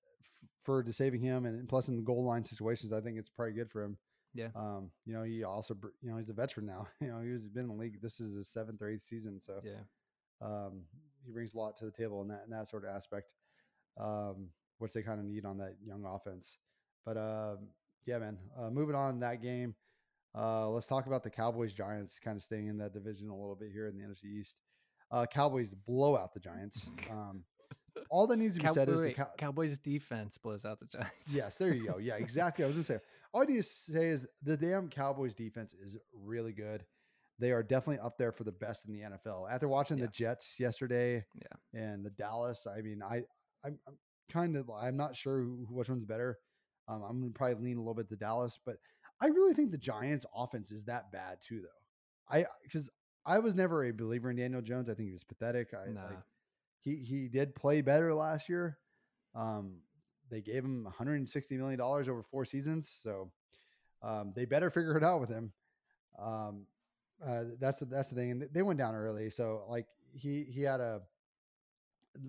[0.64, 3.54] for to saving him and plus in the goal line situations, I think it's probably
[3.54, 3.96] good for him.
[4.34, 4.48] Yeah.
[4.56, 6.88] Um, you know, he also you know he's a veteran now.
[7.00, 8.00] you know, he's been in the league.
[8.02, 9.40] This is his seventh or eighth season.
[9.40, 9.82] So yeah.
[10.42, 10.82] Um,
[11.24, 13.30] he brings a lot to the table in that in that sort of aspect.
[13.98, 14.48] Um,
[14.78, 16.58] which they kind of need on that young offense.
[17.04, 17.56] But uh,
[18.06, 18.38] yeah, man.
[18.58, 19.74] Uh, moving on that game,
[20.36, 23.54] uh, let's talk about the Cowboys Giants kind of staying in that division a little
[23.54, 24.56] bit here in the NFC East.
[25.10, 26.88] Uh, Cowboys blow out the Giants.
[27.10, 27.44] Um,
[28.10, 30.86] all that needs to be Cow- said is the Cow- Cowboys defense blows out the
[30.86, 31.12] Giants.
[31.28, 31.98] yes, there you go.
[31.98, 32.64] Yeah, exactly.
[32.64, 32.98] I was gonna say
[33.32, 36.84] all I need to say is the damn Cowboys defense is really good.
[37.38, 39.50] They are definitely up there for the best in the NFL.
[39.50, 40.06] After watching yeah.
[40.06, 43.22] the Jets yesterday, yeah, and the Dallas, I mean, I
[43.64, 43.96] I'm, I'm
[44.30, 46.38] kind of I'm not sure who, which one's better.
[46.88, 48.76] Um, I'm gonna probably lean a little bit to Dallas, but
[49.20, 52.36] I really think the Giants' offense is that bad too, though.
[52.36, 52.88] I because
[53.26, 54.88] I was never a believer in Daniel Jones.
[54.88, 55.68] I think he was pathetic.
[55.74, 56.04] I nah.
[56.04, 56.18] like
[56.84, 58.78] he he did play better last year.
[59.34, 59.78] Um,
[60.30, 63.30] they gave him 160 million dollars over four seasons, so
[64.02, 65.52] um, they better figure it out with him.
[66.18, 66.66] Um,
[67.26, 68.30] uh, that's the, that's the thing.
[68.30, 71.00] And they went down early, so like he he had a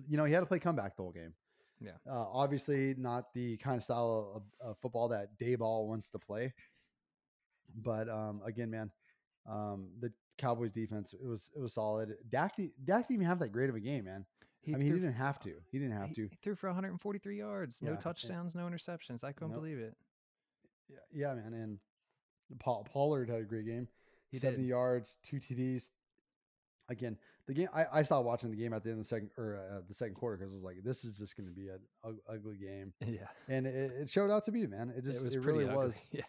[0.08, 1.34] you know he had to play comeback the whole game.
[1.80, 1.92] Yeah.
[2.10, 6.54] Uh, obviously, not the kind of style of, of, football that Daboll wants to play.
[7.82, 8.90] But um, again, man,
[9.46, 12.14] um, the Cowboys defense it was it was solid.
[12.30, 14.24] Dak, Dak didn't even have that great of a game, man.
[14.66, 15.52] He I mean, he didn't have to.
[15.70, 16.22] He didn't have he, to.
[16.22, 19.22] He threw for 143 yards, no touchdowns, no interceptions.
[19.22, 19.60] I couldn't nope.
[19.60, 19.94] believe it.
[20.88, 21.54] Yeah, yeah, man.
[21.54, 21.78] And
[22.58, 23.86] Paul Pollard had a great game.
[24.32, 24.68] He 70 did.
[24.68, 25.88] yards, two TDs.
[26.88, 29.30] Again, the game I, I stopped watching the game at the end of the second
[29.38, 31.68] or uh, the second quarter because I was like, this is just going to be
[31.68, 31.78] an
[32.28, 32.92] ugly game.
[33.06, 34.92] Yeah, and it, it, showed out to be, man.
[34.96, 35.76] It just it, it really ugly.
[35.76, 35.94] was.
[36.10, 36.22] Yeah.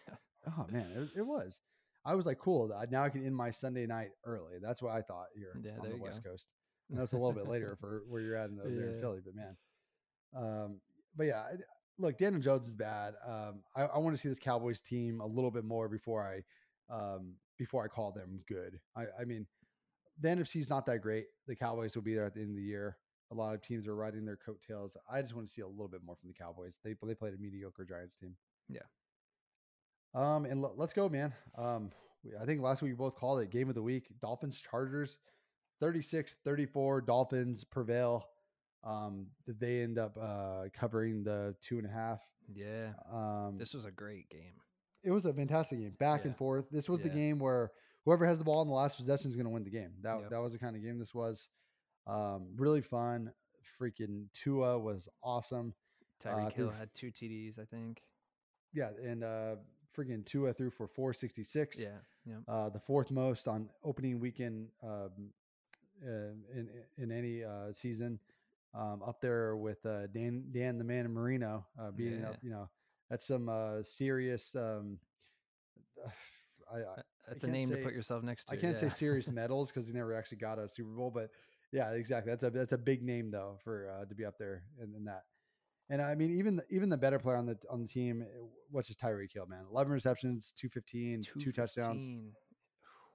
[0.46, 1.58] Oh man, it, it, was.
[2.04, 2.70] I was like, cool.
[2.88, 4.54] Now I can end my Sunday night early.
[4.62, 6.30] That's what I thought here yeah, on the West go.
[6.30, 6.46] Coast.
[6.90, 8.62] Know it's a little bit later for where you're at in, yeah.
[8.64, 9.56] there in Philly, but man,
[10.36, 10.80] um,
[11.16, 11.44] but yeah,
[11.98, 13.14] look, Daniel Jones is bad.
[13.26, 16.94] Um, I, I want to see this Cowboys team a little bit more before I,
[16.94, 18.78] um, before I call them good.
[18.96, 19.46] I, I mean,
[20.20, 21.26] the NFC is not that great.
[21.46, 22.96] The Cowboys will be there at the end of the year.
[23.30, 24.96] A lot of teams are riding their coattails.
[25.10, 26.78] I just want to see a little bit more from the Cowboys.
[26.82, 28.34] They they played a mediocre Giants team.
[28.68, 28.80] Yeah.
[30.14, 31.34] Um, and l- let's go, man.
[31.56, 31.90] Um,
[32.40, 34.06] I think last week we both called it game of the week.
[34.22, 35.18] Dolphins Chargers,
[35.82, 37.06] 36-34.
[37.06, 38.26] Dolphins prevail.
[38.84, 42.20] Um, did they end up uh covering the two and a half?
[42.52, 42.92] Yeah.
[43.12, 44.54] Um, this was a great game.
[45.02, 46.28] It was a fantastic game, back yeah.
[46.28, 46.66] and forth.
[46.70, 47.08] This was yeah.
[47.08, 47.70] the game where
[48.04, 49.92] whoever has the ball in the last possession is going to win the game.
[50.02, 50.30] That Yep.
[50.30, 51.48] that was the kind of game this was.
[52.06, 53.32] Um, really fun.
[53.80, 55.74] Freaking Tua was awesome.
[56.24, 58.02] Tyreek through Hill had two TDs, I think.
[58.72, 59.56] Yeah, and uh,
[59.96, 61.80] freaking Tua threw for 466.
[61.80, 61.88] Yeah,
[62.26, 62.36] yeah.
[62.48, 65.08] uh, the fourth most on opening weekend um, uh,
[66.04, 68.18] in in any uh, season,
[68.74, 72.30] um, up there with uh, Dan Dan the Man Marino uh, beating Yeah.
[72.30, 72.36] up.
[72.42, 72.68] You know,
[73.10, 74.54] that's some uh, serious.
[74.54, 74.98] Um,
[76.72, 78.52] I, I That's a name say- to put yourself next to.
[78.52, 81.30] I can't say serious medals because he never actually got a Super Bowl, but
[81.72, 82.30] yeah, exactly.
[82.32, 85.04] That's a that's a big name though for uh, to be up there in, in
[85.04, 85.22] that.
[85.90, 88.44] And I mean, even the, even the better player on the on the team, uh,
[88.70, 89.64] what's just Tyreek Hill, man.
[89.70, 92.04] Eleven receptions, 215, two fifteen, two touchdowns.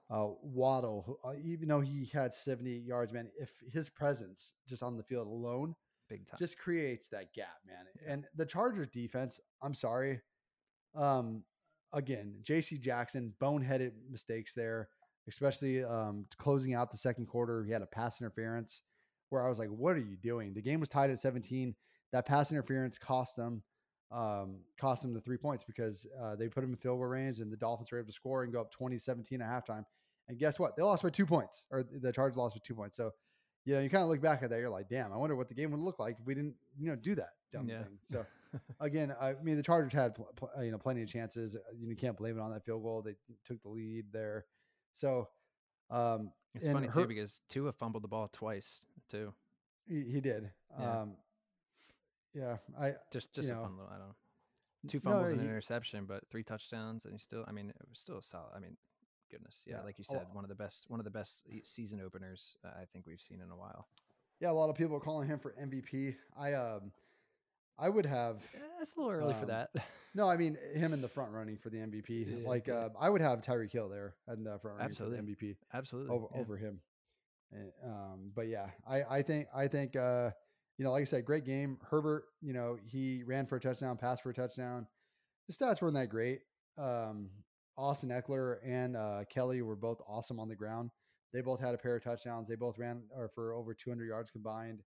[0.08, 0.10] 215.
[0.10, 4.82] Uh, Waddle, who- uh, even though he had 78 yards, man, if his presence just
[4.82, 5.74] on the field alone
[6.08, 6.36] Big time.
[6.38, 7.86] just creates that gap, man.
[8.06, 10.20] And the Chargers defense, I'm sorry.
[10.94, 11.42] Um,
[11.92, 14.88] again, JC Jackson, boneheaded mistakes there,
[15.28, 17.64] especially um, closing out the second quarter.
[17.64, 18.82] He had a pass interference
[19.30, 20.52] where I was like, what are you doing?
[20.54, 21.74] The game was tied at 17.
[22.12, 23.62] That pass interference cost them.
[24.12, 27.40] Um, cost them the three points because uh, they put him in field goal range
[27.40, 29.84] and the Dolphins were able to score and go up 20-17 at halftime.
[30.28, 30.76] And guess what?
[30.76, 32.96] They lost by two points, or the Chargers lost by two points.
[32.96, 33.10] So,
[33.64, 35.48] you know, you kind of look back at that, you're like, damn, I wonder what
[35.48, 37.82] the game would look like if we didn't, you know, do that dumb Yeah.
[37.82, 37.98] thing.
[38.06, 38.24] So,
[38.80, 41.56] again, I mean, the Chargers had pl- pl- you know plenty of chances.
[41.56, 43.02] Uh, You can't blame it on that field goal.
[43.02, 44.46] They took the lead there.
[44.94, 45.28] So,
[45.90, 49.32] um, it's funny her- too because Tua fumbled the ball twice too.
[49.88, 50.50] he, he did.
[50.78, 51.00] Yeah.
[51.00, 51.16] Um,
[52.32, 53.90] yeah, I Just just a know, fun little.
[53.92, 54.14] I don't know.
[54.88, 57.44] Two no, fumbles and an he- interception, but three touchdowns, and he still.
[57.48, 58.50] I mean, it was still a solid.
[58.56, 58.76] I mean,
[59.34, 62.00] goodness, yeah, Yeah, like you said, one of the best, one of the best season
[62.04, 63.88] openers uh, I think we've seen in a while.
[64.40, 66.14] yeah, a lot of people are calling him for MVP.
[66.38, 66.92] I um,
[67.78, 69.70] I would have Eh, it's a little early for Um, that.
[70.14, 72.42] no, I mean him in the front running for the MVP.
[72.42, 75.18] Yeah, like uh, I would have Tyreek Hill there in the front running Absolutely.
[75.18, 75.56] for the MVP.
[75.72, 76.14] Absolutely.
[76.14, 76.40] over yeah.
[76.40, 76.80] over him.
[77.52, 80.30] And, um, but yeah, I I think I think uh,
[80.78, 81.78] you know, like I said, great game.
[81.88, 84.86] Herbert, you know, he ran for a touchdown, passed for a touchdown.
[85.48, 86.40] The stats weren't that great.
[86.78, 87.28] Um,
[87.76, 90.90] Austin Ekeler and uh, Kelley were both awesome on the ground.
[91.32, 92.48] They both had a pair of touchdowns.
[92.48, 94.82] They both ran or for over 200 yards combined.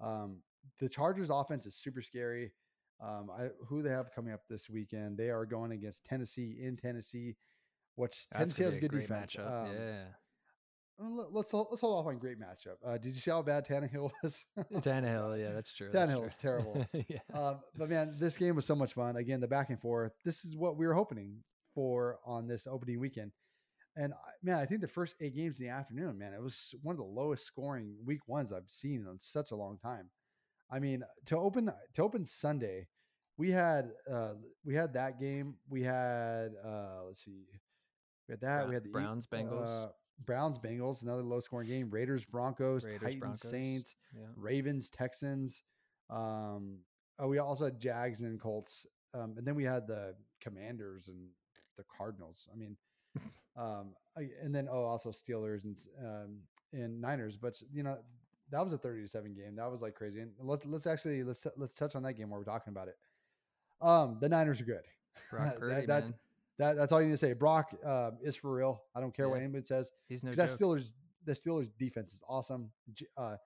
[0.00, 0.38] Um,
[0.80, 2.52] the Chargers offense is super scary.
[3.00, 5.16] Um, I, who they have coming up this weekend?
[5.18, 7.36] They are going against Tennessee in Tennessee,
[7.94, 9.36] which That's Tennessee has a good defense.
[9.38, 10.04] Um, yeah.
[11.00, 12.76] uh, let- Let's let's hold off on great matchup.
[12.84, 14.44] Uh, did you see how bad Tannehill was?
[14.76, 15.90] Tannehill, yeah, that's true.
[15.92, 16.24] that's Tannehill true.
[16.24, 16.86] was terrible.
[17.08, 17.18] yeah.
[17.34, 19.16] uh, but man, this game was so much fun.
[19.16, 20.12] Again, the back and forth.
[20.24, 21.36] This is what we were hoping
[21.76, 23.30] for on this opening weekend.
[23.96, 24.12] And
[24.42, 26.98] man, I think the first eight games in the afternoon, man, it was one of
[26.98, 30.10] the lowest scoring week ones I've seen in such a long time.
[30.70, 32.88] I mean, to open to open Sunday,
[33.38, 34.32] we had uh,
[34.64, 35.54] we had that game.
[35.68, 37.44] We had uh, let's see,
[38.28, 38.56] we had that.
[38.58, 39.86] Brown- we had the E- Browns, Bengals.
[39.86, 39.88] uh,
[40.24, 41.88] Browns Bengals, another low scoring game.
[41.90, 43.50] Raiders Broncos, Raiders, Titans Broncos.
[43.50, 44.26] Saints, Yeah.
[44.36, 45.62] Ravens, Texans.
[46.10, 46.78] Um,
[47.18, 51.28] oh, we also had Jags and Colts, um, and then we had the Commanders and
[51.76, 52.48] the Cardinals.
[52.52, 52.76] I mean,
[53.56, 53.94] um,
[54.42, 56.38] and then oh, also Steelers and um,
[56.72, 57.36] and Niners.
[57.36, 57.98] But you know,
[58.50, 59.56] that was a thirty to seven game.
[59.56, 60.20] That was like crazy.
[60.20, 62.96] And let's let's actually let's let's touch on that game while we're talking about it.
[63.80, 64.84] Um, the Niners are good.
[65.30, 66.14] Brock That- Purdy, that- man.
[66.58, 67.34] That that's all you need to say.
[67.34, 68.82] Brock uh, is for real.
[68.94, 69.92] I don't care what anybody says.
[70.08, 70.48] He's no that.
[70.48, 70.92] Steelers,
[71.26, 72.70] the Steelers defense is awesome.
[73.18, 73.36] Uh,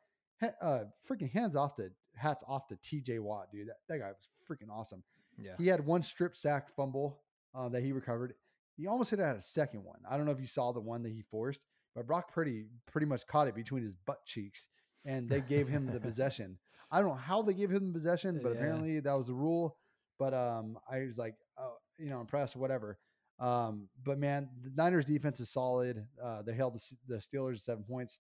[0.63, 3.19] uh, freaking hands off to hats off to T.J.
[3.19, 3.67] Watt, dude.
[3.67, 5.03] That, that guy was freaking awesome.
[5.39, 5.53] yeah.
[5.59, 7.21] He had one strip sack fumble
[7.55, 8.35] uh, that he recovered.
[8.77, 9.99] He almost hit out a second one.
[10.09, 11.63] I don't know if you saw the one that he forced,
[11.95, 14.69] but Brock Purdy pretty much caught it between his butt cheeks,
[15.05, 16.59] and they gave him the possession.
[16.91, 18.57] I don't know how they gave him the possession, but Yeah.
[18.57, 19.77] apparently that was the rule.
[20.19, 22.99] But um, I was like, oh, you know, impressed, whatever.
[23.39, 26.07] Um, but man, the Niners defense is solid.
[26.23, 28.19] Uh, they held the, the Steelers to seven points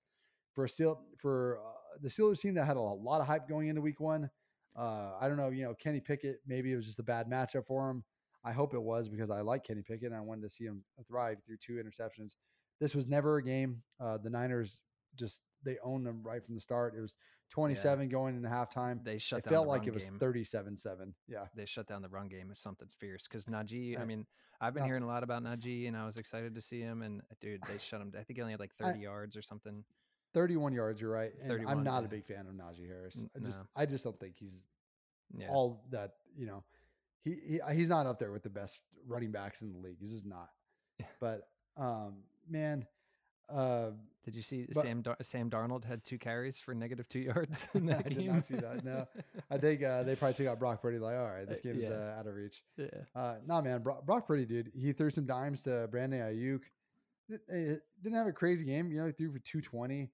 [0.55, 3.69] for a steel for uh, the Steelers team that had a lot of hype going
[3.69, 4.31] into Week One.
[4.77, 6.37] Uh, I don't know, you know, Kenny Pickett.
[6.47, 8.03] Maybe it was just a bad matchup for him.
[8.45, 10.83] I hope it was because I like Kenny Pickett and I wanted to see him
[11.07, 12.35] thrive through two interceptions.
[12.81, 13.83] This was never a game.
[14.01, 14.81] Uh, the Niners
[15.17, 16.95] just they owned them right from the start.
[16.97, 17.17] It was
[17.51, 19.05] 27 going into halftime.
[19.05, 21.13] They shut It down felt the like it was 37-7.
[21.29, 21.45] Yeah.
[21.55, 22.49] They shut down the run game.
[22.51, 24.01] If something's fierce because Najee.
[24.01, 24.25] I mean,
[24.61, 27.03] I've been hearing a lot about Najee, and I was excited to see him.
[27.03, 28.13] And dude, they shut him.
[28.19, 29.85] I think he only had like I- 30 yards or something.
[30.33, 31.33] 31 yards, you're right.
[31.43, 32.07] And I'm not yeah.
[32.07, 33.19] a big fan of Najee Harris.
[33.37, 33.65] I just no.
[33.75, 34.65] I just don't think he's
[35.37, 35.49] Yeah.
[35.51, 36.63] all that, you know.
[37.25, 39.97] He, he he's not up there with the best running backs in the league.
[40.01, 40.49] He's just not.
[41.21, 42.15] But um
[42.49, 42.87] man,
[43.49, 43.91] uh
[44.25, 47.67] Did you see but- Sam Dar- Sam Darnold had two carries for negative two yards
[47.75, 48.19] in that I game?
[48.19, 49.07] did not see that, no.
[49.51, 50.99] I think uh, they probably took out Brock Purdy.
[50.99, 51.91] Like, all right, this Uh, game is yeah.
[51.91, 52.63] uh, out of reach.
[52.77, 52.87] yeah.
[53.15, 54.71] Uh, nah, man, Brock, Brock Purdy, dude.
[54.75, 56.61] He threw some dimes to Brandon Aiyuk.
[57.49, 58.91] didn't have a crazy game.
[58.93, 60.11] You know, he threw for 220.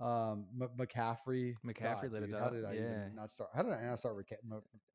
[0.00, 1.56] Um, M- McCaffrey.
[1.66, 2.42] McCaffrey God, lit dude, it up.
[2.42, 3.08] How did I yeah.
[3.14, 3.50] not start?
[3.54, 4.26] How did I not start with,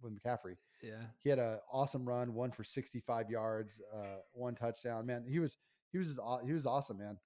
[0.01, 0.55] with McCaffrey?
[0.81, 5.05] Yeah, he had an awesome run, one for 65 yards, uh, one touchdown.
[5.05, 5.57] Man, he was
[5.91, 7.17] he was he was awesome, man.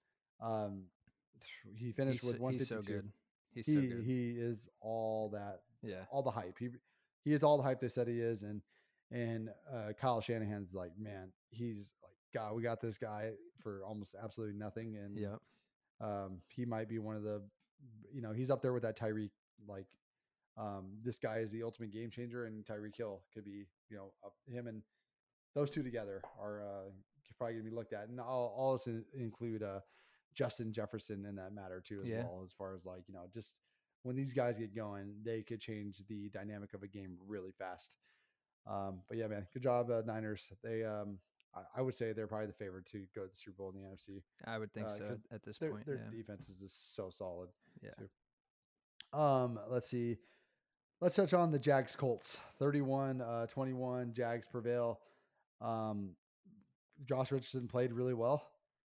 [0.41, 0.83] Um,
[1.75, 2.75] he finished he's, with 152.
[2.75, 3.11] He's so good.
[3.53, 4.03] He's he, so good.
[4.05, 5.61] He is all that.
[5.83, 6.57] Yeah, all the hype.
[6.59, 6.69] He
[7.23, 8.61] he is all the hype they said he is, and
[9.11, 14.15] and uh, Kyle Shanahan's like, man, he's like, God, we got this guy for almost
[14.21, 15.35] absolutely nothing, and yeah,
[16.01, 17.41] um, he might be one of the,
[18.11, 19.31] you know, he's up there with that Tyreek.
[19.67, 19.87] Like,
[20.57, 24.13] um, this guy is the ultimate game changer, and Tyreek Hill could be, you know,
[24.25, 24.81] up, him and
[25.55, 26.89] those two together are uh,
[27.37, 29.79] probably going to be looked at, and I'll also include uh,
[30.35, 32.23] Justin Jefferson in that matter too, as yeah.
[32.23, 32.41] well.
[32.45, 33.55] As far as like you know, just
[34.03, 37.91] when these guys get going, they could change the dynamic of a game really fast.
[38.69, 40.49] Um, but yeah, man, good job, uh, Niners.
[40.63, 41.19] They, um,
[41.75, 43.87] I, would say they're probably the favorite to go to the Super Bowl in the
[43.87, 44.21] NFC.
[44.45, 45.85] I would think uh, so at this their, point.
[45.85, 46.17] Their yeah.
[46.17, 47.49] defense is just so solid.
[47.81, 47.91] Yeah.
[47.97, 49.19] Too.
[49.19, 50.17] Um, let's see.
[50.99, 52.37] Let's touch on the Jags Colts.
[52.59, 54.13] 31 uh, 21.
[54.13, 54.99] Jags prevail.
[55.61, 56.11] Um,
[57.07, 58.47] Josh Richardson played really well.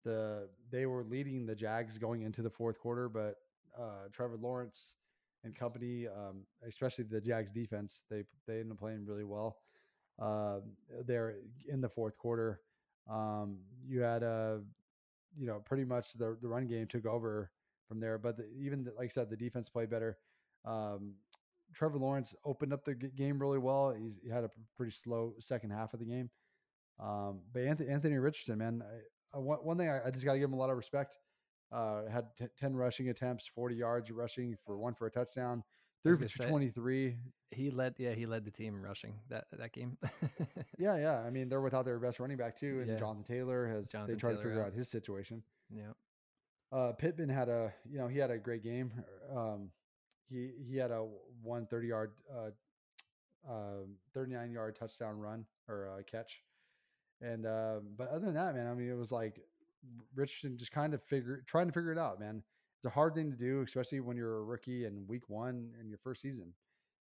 [0.05, 3.35] The they were leading the Jags going into the fourth quarter, but
[3.77, 4.95] uh, Trevor Lawrence
[5.43, 9.57] and company, um, especially the Jags defense, they they ended up playing really well.
[10.21, 10.59] Uh,
[11.05, 11.35] there
[11.67, 12.61] in the fourth quarter,
[13.09, 14.61] um, you had a,
[15.37, 17.51] you know, pretty much the the run game took over
[17.87, 18.17] from there.
[18.17, 20.17] But the, even the, like I said, the defense played better.
[20.65, 21.15] Um,
[21.73, 23.93] Trevor Lawrence opened up the game really well.
[23.93, 26.29] He's, he had a pretty slow second half of the game.
[26.99, 28.83] Um, but Anthony, Anthony Richardson, man,
[29.33, 31.17] I, I, one thing I, I just got to give him a lot of respect.
[31.71, 35.63] Uh, had t- 10 rushing attempts, 40 yards rushing for one for a touchdown,
[36.03, 37.15] threw for 23.
[37.51, 39.97] He led, yeah, he led the team rushing that that game.
[40.77, 41.23] yeah, yeah.
[41.25, 42.99] I mean, they're without their best running back too, and yeah.
[42.99, 43.89] Jonathan Taylor has.
[43.89, 44.67] Jonathan they tried Taylor to figure out.
[44.67, 45.41] out his situation.
[45.73, 45.91] Yeah.
[46.71, 48.91] Uh, Pittman had a, you know, he had a great game.
[49.35, 49.71] Um,
[50.29, 51.07] he he had a
[51.41, 52.51] 130 yard, uh,
[53.51, 56.43] uh, 39 yard touchdown run or uh, catch.
[57.21, 59.39] And uh, but other than that, man, I mean, it was like
[60.15, 62.43] Richardson just kind of figure trying to figure it out, man.
[62.79, 65.89] It's a hard thing to do, especially when you're a rookie and week one in
[65.89, 66.53] your first season.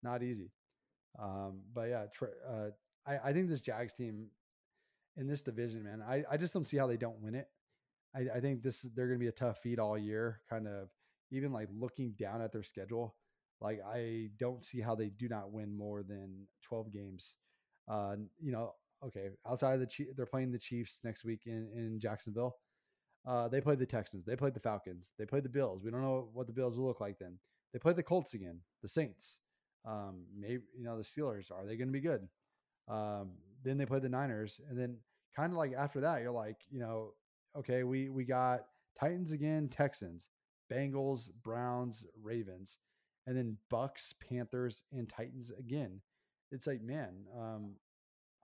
[0.04, 0.52] Not easy.
[1.18, 2.06] Um, but yeah,
[2.50, 2.70] uh,
[3.08, 4.28] I, I think this Jags team
[5.18, 7.48] in this division, man, I, I just don't see how they don't win it.
[8.16, 10.42] I, I think this they're going to be a tough feat all year.
[10.50, 10.90] Kind of
[11.32, 13.16] even like looking down at their schedule,
[13.62, 17.36] like I don't see how they do not win more than twelve games.
[17.90, 18.74] Uh, you know,
[19.06, 22.58] okay, outside of the they're playing the Chiefs next week in, in Jacksonville.
[23.26, 24.26] Uh, they played the Texans.
[24.26, 25.12] They played the Falcons.
[25.18, 25.84] They played the Bills.
[25.84, 27.38] We don't know what the Bills will look like then.
[27.72, 29.38] They played the Colts again, the Saints.
[29.86, 31.52] Um, maybe, you know, the Steelers.
[31.52, 32.28] Are they going to be good?
[32.88, 33.32] Um,
[33.64, 34.60] then they played the Niners.
[34.70, 34.98] And then
[35.36, 37.14] kind of like after that, you're like, you know,
[37.58, 38.62] okay, we, we got
[39.00, 40.30] Titans again, Texans,
[40.72, 42.80] Bengals, Browns, Ravens,
[43.28, 46.02] and then Bucks, Panthers, and Titans again.
[46.52, 47.76] It's like, man, um,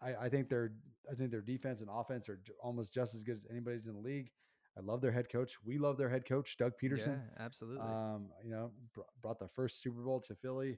[0.02, 0.74] I, I think their
[1.12, 4.00] I think their defense and offense are almost just as good as anybody's in the
[4.00, 4.30] league.
[4.78, 5.56] I love their head coach.
[5.66, 7.20] We love their head coach, Doug Pederson.
[7.20, 7.82] Yeah, absolutely.
[7.82, 10.78] Um, you know, br- brought the first Super Bowl to Philly.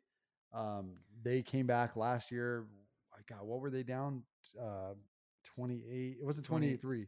[0.53, 2.65] Um, they came back last year.
[3.27, 4.23] God, what were they down?
[4.59, 4.93] Uh,
[5.55, 6.17] 28.
[6.19, 7.07] It wasn't 28 3.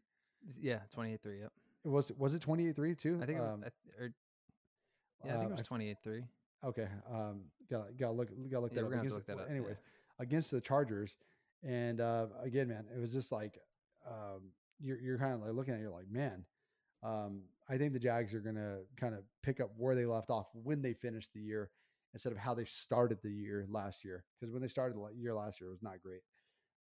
[0.59, 1.39] Yeah, 28 3.
[1.39, 1.51] Yep.
[1.85, 3.19] It was, was it 28 3 too?
[3.21, 4.13] I think, um, it, or,
[5.25, 6.23] yeah, I think it uh, was 28 3.
[6.63, 6.87] Okay.
[7.11, 8.93] Um, got, got to look, got look yeah, that up.
[8.93, 9.49] Against, look that up.
[9.49, 10.23] Anyways, yeah.
[10.23, 11.15] against the Chargers,
[11.63, 13.59] and uh, again, man, it was just like
[14.07, 16.45] um, you're you're kind of like looking at it, you're like, man,
[17.03, 20.47] um, I think the Jags are gonna kind of pick up where they left off
[20.53, 21.71] when they finished the year
[22.13, 24.25] instead of how they started the year last year.
[24.39, 26.21] Because when they started the year last year, it was not great.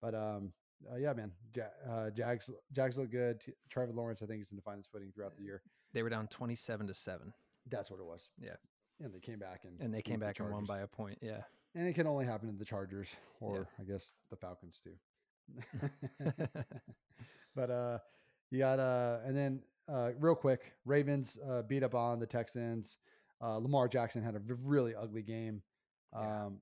[0.01, 0.53] But um,
[0.91, 3.41] uh, yeah, man, ja- uh, Jags Jags look good.
[3.41, 5.63] T- Trevor Lawrence, I think, is going to find his footing throughout the year.
[5.95, 7.33] They were down twenty-seven to seven.
[7.71, 8.29] That's what it was.
[8.41, 8.57] Yeah,
[9.01, 11.19] and they came back and and they came back the and won by a point.
[11.23, 11.43] Yeah,
[11.75, 13.09] and it can only happen to the Chargers
[13.41, 13.85] or yeah.
[13.85, 14.95] I guess the Falcons too.
[17.55, 17.99] but uh,
[18.51, 19.63] you got uh, and then
[19.93, 22.99] uh, real quick, Ravens uh, beat up on the Texans.
[23.43, 25.63] Uh, Lamar Jackson had a really ugly game.
[26.13, 26.61] Um,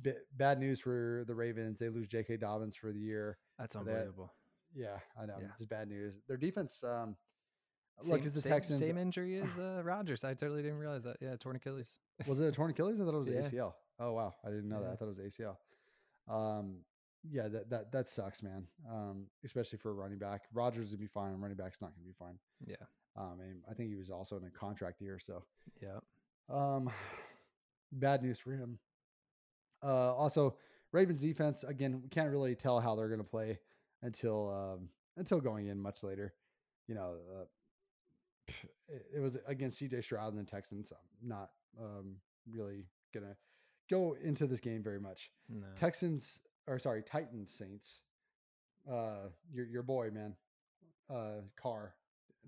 [0.00, 1.78] b- bad news for the Ravens.
[1.78, 2.36] They lose J.K.
[2.36, 3.38] Dobbins for the year.
[3.58, 4.32] That's unbelievable.
[4.74, 5.36] That, yeah, I know.
[5.40, 5.48] Yeah.
[5.58, 6.20] It's bad news.
[6.28, 6.82] Their defense.
[6.82, 7.16] Um,
[8.00, 8.78] same, like the same, Texans.
[8.80, 10.24] Same injury as uh, Rodgers.
[10.24, 11.16] I totally didn't realize that.
[11.20, 11.96] Yeah, torn Achilles.
[12.26, 13.00] was it a torn Achilles?
[13.00, 13.40] I thought it was yeah.
[13.40, 13.74] ACL.
[13.98, 14.86] Oh wow, I didn't know yeah.
[14.86, 14.92] that.
[14.92, 15.56] I thought it was ACL.
[16.28, 16.76] Um,
[17.30, 18.66] yeah, that that that sucks, man.
[18.90, 20.42] Um, especially for a running back.
[20.52, 21.32] Rodgers would be fine.
[21.40, 22.38] Running back's not going to be fine.
[22.66, 22.86] Yeah.
[23.16, 25.44] Um, and I think he was also in a contract year, so
[25.82, 25.98] yeah.
[26.48, 26.90] Um,
[27.92, 28.78] bad news for him.
[29.82, 30.56] Uh, also
[30.92, 32.00] Ravens defense again.
[32.02, 33.58] We can't really tell how they're going to play
[34.02, 36.34] until um until going in much later.
[36.88, 37.44] You know, uh,
[38.88, 40.92] it, it was against CJ Stroud and the Texans.
[40.92, 41.50] I'm not
[41.80, 42.16] um,
[42.50, 43.36] really gonna
[43.90, 45.30] go into this game very much.
[45.48, 45.66] No.
[45.76, 48.00] Texans or sorry, Titans Saints.
[48.90, 50.34] Uh, your your boy man,
[51.08, 51.94] uh, Carr,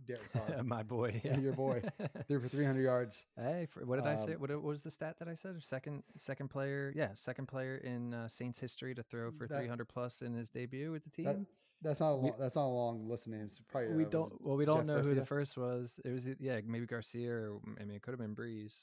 [0.08, 1.20] Derek Carr, My boy.
[1.24, 1.38] Yeah.
[1.38, 1.82] Your boy.
[2.26, 3.24] threw for 300 yards.
[3.38, 4.34] Hey, for, what did I say?
[4.34, 5.56] Um, What, what was the stat that I said?
[5.62, 6.92] Second, second player.
[6.96, 10.90] Yeah, second player in uh, Saints history to throw for 300 plus in his debut
[10.90, 11.24] with the team.
[11.26, 11.36] That,
[11.82, 12.38] that's not a We- long.
[12.40, 13.60] That's not a long list of names.
[13.68, 14.32] Probably uh, we don't.
[14.44, 16.00] Well, we don't Jeff know who the first was.
[16.04, 18.74] It was yeah, maybe Garcia or I mean, it could have been Brees.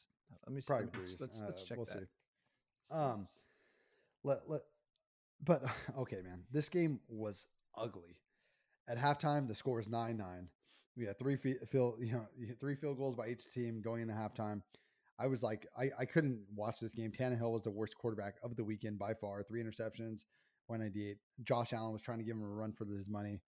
[0.47, 0.67] Let me see.
[0.67, 1.19] Probably Brees.
[1.19, 1.99] Let's, let's Uh, check we'll that.
[1.99, 2.95] see.
[2.95, 3.25] Um,
[4.23, 4.61] let let
[5.44, 5.64] but
[5.98, 8.18] okay man this game was ugly.
[8.89, 10.48] At halftime the score is 9-9
[10.98, 12.28] we had three field you know
[12.60, 14.62] three field goals by each team going into halftime.
[15.20, 17.12] I was like I, I couldn't watch this game.
[17.12, 20.24] Tannehill was the worst quarterback of the weekend by far three interceptions
[20.68, 23.42] 198 josh allen was trying to give him a run for his money.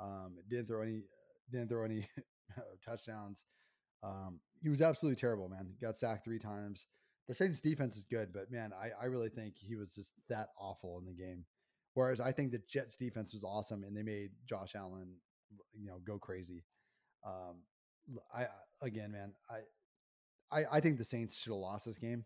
[0.00, 1.02] Um didn't throw any
[1.50, 2.08] didn't throw any
[2.84, 3.44] touchdowns.
[4.02, 5.74] Um he was absolutely terrible man.
[5.80, 6.86] Got sacked three times
[7.28, 10.48] the Saints defense is good, but man, I, I really think he was just that
[10.58, 11.44] awful in the game.
[11.94, 15.14] Whereas I think the Jets defense was awesome and they made Josh Allen,
[15.74, 16.64] you know, go crazy.
[17.26, 17.56] Um,
[18.34, 18.48] I-
[18.82, 19.60] again, man, I
[20.50, 22.24] I, I think the Saints should have lost this game.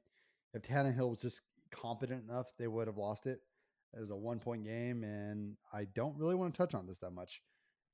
[0.55, 3.38] If Tannehill was just competent enough, they would have lost it.
[3.94, 6.99] It was a one point game, and I don't really want to touch on this
[6.99, 7.40] that much.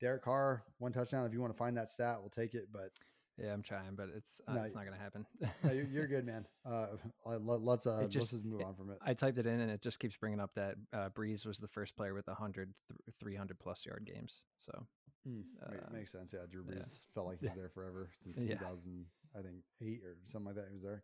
[0.01, 1.27] Derek Carr, one touchdown.
[1.27, 2.69] If you want to find that stat, we'll take it.
[2.73, 2.91] But
[3.39, 5.27] Yeah, I'm trying, but it's uh, No, it's not gonna happen.
[5.65, 6.47] no, you're, you're good, man.
[6.69, 6.89] Uh,
[7.25, 8.99] let, let's uh, just- let's just move it- on from it.
[9.05, 11.69] I typed it in and it just keeps bringing up that uh, Brees was the
[11.69, 14.43] first player with 100, th- 300 plus yard games.
[14.61, 14.87] So
[15.29, 16.33] Mm, Uh, makes sense.
[16.35, 16.83] Yeah, Drew yeah.
[17.15, 18.57] Felt like he was there forever since Yeah.
[18.59, 19.07] 2000,
[19.39, 20.67] I think eight or something like that.
[20.69, 21.03] He was there.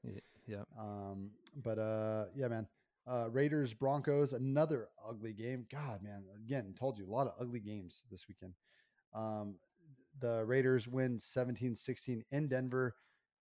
[0.49, 1.31] yeah, Um,
[1.63, 2.67] but uh, yeah, man.
[3.07, 5.67] Uh, Raiders Broncos, another ugly game.
[5.71, 6.25] God, man.
[6.45, 8.53] Again, told you a lot of ugly games this weekend.
[9.15, 9.55] Um,
[10.21, 12.95] the Raiders win 17-16 in Denver.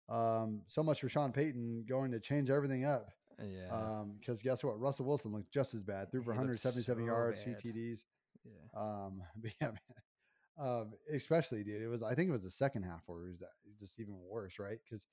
[0.10, 3.10] Um, so much for Sean Payton going to change everything up.
[3.44, 4.80] yeah, Um, because guess what?
[4.80, 6.12] Russell Wilson looked just as bad.
[6.12, 7.58] Threw for He 177 so yards, bad.
[7.60, 8.00] two TDs.
[8.44, 8.80] yeah.
[8.80, 9.80] Um, but yeah, man.
[10.58, 12.02] Um, especially, dude, it was.
[12.02, 13.50] I think it was the second half where it was that
[13.80, 14.78] just even worse, right?
[14.86, 15.06] Because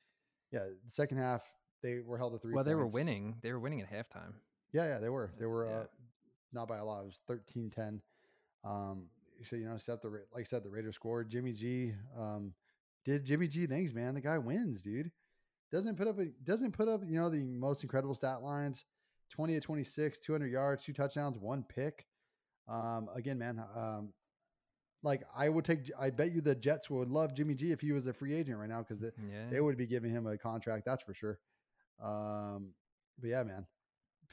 [0.52, 1.42] yeah, the second half
[1.82, 2.54] they were held to three.
[2.54, 3.34] Well, they were winning.
[3.42, 4.34] They were winning at halftime.
[4.72, 5.32] Yeah, yeah, they were.
[5.40, 5.76] They were Yeah.
[5.78, 5.84] uh,
[6.52, 7.00] not by a lot.
[7.02, 8.00] It was 13-10.
[8.64, 9.08] Um,
[9.44, 11.30] so you know, set the like I said, the Raiders scored.
[11.30, 12.52] Jimmy G um,
[13.04, 14.14] did Jimmy G things, man.
[14.14, 15.10] The guy wins, dude.
[15.70, 18.84] Doesn't put up a, doesn't put up you know the most incredible stat lines.
[19.30, 22.06] 20 to 26, 200 yards, two touchdowns, one pick.
[22.68, 24.12] Um, again, man, um,
[25.02, 25.90] like I would take.
[25.98, 28.58] I bet you the Jets would love Jimmy G if he was a free agent
[28.58, 30.84] right now because the, Yeah, they would be giving him a contract.
[30.84, 31.38] That's for sure.
[32.02, 32.70] Um,
[33.18, 33.66] but yeah, man,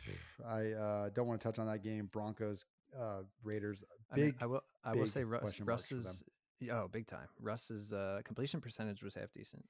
[0.48, 2.10] I uh, don't want to touch on that game.
[2.12, 2.66] Broncos,
[2.98, 3.84] uh, Raiders.
[4.12, 4.36] I mean, Big.
[4.42, 4.64] I will.
[4.84, 5.60] I will say Russ.
[5.60, 6.24] Russ's.
[6.72, 7.28] Oh, big time.
[7.42, 9.64] Russ's uh, completion percentage was half decent.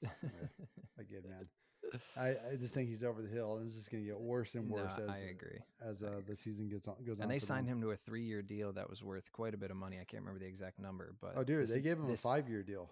[0.98, 1.48] again, man.
[2.18, 4.54] I, I just think he's over the hill, and it's just going to get worse
[4.56, 5.60] and No, worse as I agree.
[5.88, 7.24] as uh, the season gets on goes on.
[7.24, 7.78] And they signed them.
[7.78, 9.98] him to a three-year deal that was worth quite a bit of money.
[9.98, 12.24] I can't remember the exact number, but Oh, dude, this they gave him this- a
[12.24, 12.92] five-year deal.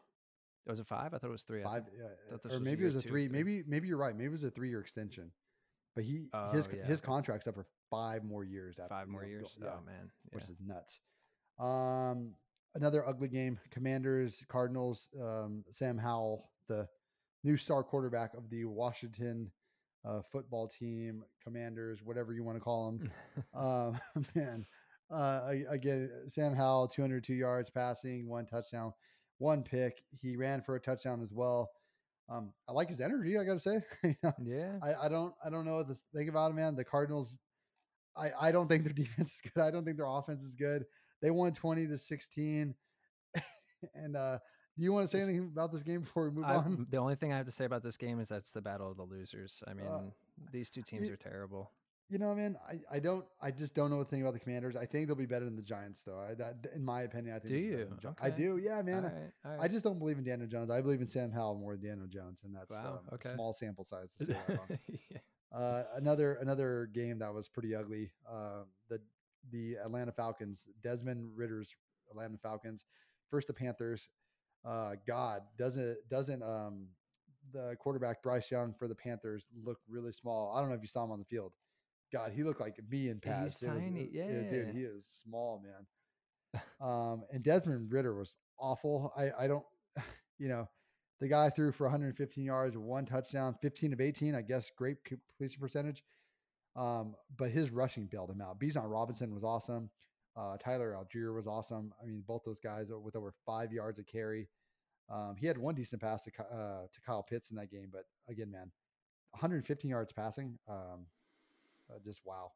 [0.65, 1.13] It was a five?
[1.13, 1.63] I thought it was three.
[1.63, 3.27] Five, yeah, or maybe it was a three.
[3.27, 3.29] three.
[3.29, 4.13] Maybe maybe you're right.
[4.15, 5.31] Maybe it was a three-year extension.
[5.95, 6.13] But he
[6.51, 8.77] his Oh, yeah, his contract's up for five more years.
[8.79, 9.57] After, Five you more know, years.
[9.61, 10.35] yeah, Oh man, yeah.
[10.35, 10.99] which is nuts.
[11.59, 12.33] Um,
[12.75, 13.59] another ugly game.
[13.71, 15.09] Commanders, Cardinals.
[15.21, 16.87] Um, Sam Howell, the
[17.43, 19.51] new star quarterback of the Washington
[20.05, 23.11] uh, football team, Commanders, whatever you want to call them.
[23.53, 23.99] um,
[24.35, 24.65] man,
[25.11, 28.93] uh, I- again, Sam Howell, 202 yards passing, one touchdown,
[29.39, 30.03] one pick.
[30.21, 31.69] He ran for a touchdown as well.
[32.29, 33.37] Um, I like his energy.
[33.37, 34.73] I got to say, You know, yeah.
[34.83, 36.75] I, I don't I don't know what to think about him, man.
[36.75, 37.37] The Cardinals,
[38.17, 39.61] I, I don't think their defense is good.
[39.63, 40.85] I don't think their offense is good.
[41.21, 42.73] They won 20 to 16.
[43.95, 44.37] and uh
[44.77, 46.85] do you want to say anything about this game before we move I- on?
[46.91, 48.97] the only thing I have to say about this game is that's the battle of
[48.97, 49.61] the losers.
[49.67, 50.01] I mean, Uh,
[50.51, 51.71] these two teams are terrible.
[52.09, 54.75] You know, man, I, I don't I just don't know a thing about the Commanders.
[54.77, 56.19] I think they'll be better than the Giants, though.
[56.19, 57.49] I, that, in my opinion, I think.
[57.53, 58.09] Do they'll be better you?
[58.11, 58.57] Gi- I do.
[58.63, 59.03] Yeah, man.
[59.05, 59.11] all
[59.51, 60.69] right, all I just don't believe in Daniel Jones.
[60.71, 63.29] I believe in Sam Howell more than Daniel Jones, and that's Wow, um, okay.
[63.29, 64.79] a small sample size to say that.
[65.11, 65.17] Yeah.
[65.55, 68.11] Uh, another another game that was pretty ugly.
[68.29, 68.99] Uh, the
[69.51, 71.73] the Atlanta Falcons, Desmond Ridder's
[72.09, 72.83] Atlanta Falcons,
[73.29, 74.09] first the Panthers.
[74.65, 76.87] Uh, God doesn't doesn't um
[77.53, 80.53] the quarterback Bryce Young for the Panthers look really small.
[80.53, 81.53] I don't know if you saw him on the field.
[82.11, 83.63] God, he looked like me in Yeah, he's pads.
[83.63, 84.03] It was- tiny,
[84.49, 86.61] dude, he is small, man.
[86.81, 89.13] um, and Desmond Ridder was awful.
[89.17, 89.65] I I don't,
[90.37, 90.67] you know,
[91.19, 94.35] the guy threw for 115 yards, one touchdown, 15 of 18.
[94.35, 96.03] I guess great completion percentage.
[96.75, 98.59] Um, but his rushing bailed him out.
[98.59, 99.89] Bijan Robinson was awesome.
[100.37, 101.91] Uh, Tyler Allgeier was awesome.
[102.01, 104.47] I mean, both those guys with over five yards of carry.
[105.09, 108.03] Um, he had one decent pass to, uh, to Kyle Pitts in that game, but
[108.29, 108.71] again, man,
[109.31, 110.59] 115 yards passing.
[110.69, 111.07] Um,
[111.89, 112.51] uh, just wow.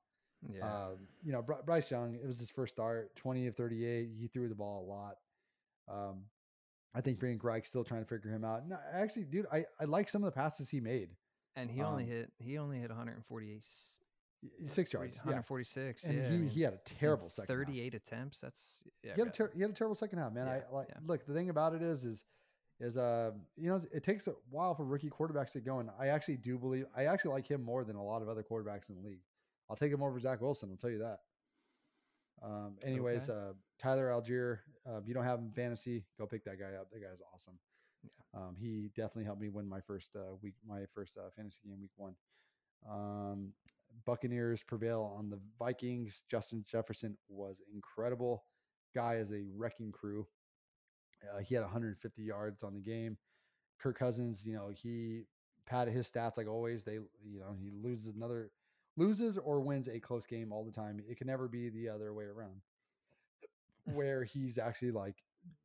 [0.54, 0.66] Yeah.
[0.66, 4.10] Um, you know, Bryce Young, it was his first start, 20 of 38.
[4.20, 5.16] He threw the ball a lot.
[5.90, 6.24] Um,
[6.94, 8.68] I think Frank Reich's still trying to figure him out.
[8.68, 11.10] No, actually, dude, I, I like some of the passes he made.
[11.56, 13.62] and he only um, hit he only hit 148
[14.44, 15.18] Y- Six yards.
[15.18, 15.34] Yeah.
[15.38, 16.04] 146.
[16.04, 17.68] And yeah, I he, mean, he had a terrible second half.
[17.68, 18.40] 38 attempts.
[18.40, 18.60] That's
[19.04, 19.14] yeah.
[19.14, 20.48] he had a ter- he had a terrible second half, man.
[20.48, 20.96] Yeah, I like yeah.
[21.06, 21.26] look.
[21.28, 22.24] The thing about it is, is,
[22.80, 25.90] is uh, you know, it takes a while for rookie quarterbacks to get going.
[26.00, 28.90] I actually do believe I actually like him more than a lot of other quarterbacks
[28.90, 29.22] in the league.
[29.70, 30.70] I'll take him over Zach Wilson.
[30.72, 31.20] I'll tell you that.
[32.44, 33.40] Um, anyways, Okay.
[33.40, 36.92] uh, Tyler Allgeier, uh, if you don't have him fantasy, go pick that guy up.
[36.92, 37.58] That guy's awesome.
[38.34, 41.82] Um, he definitely helped me win my first uh, week, my first uh, fantasy game,
[41.82, 42.16] week one.
[42.90, 43.54] Um,
[44.06, 46.24] Buccaneers prevail on the Vikings.
[46.30, 48.44] Justin Jefferson was incredible.
[48.96, 50.28] Guy is a wrecking crew.
[51.24, 53.18] Uh, he had 150 yards on the game.
[53.80, 55.24] Kirk Cousins, you know, he
[55.66, 56.84] padded his stats like always.
[56.84, 58.52] They, you know, he loses another,
[58.96, 61.02] loses or wins a close game all the time.
[61.10, 62.62] It can never be the other way around.
[63.94, 65.16] Where he's actually like,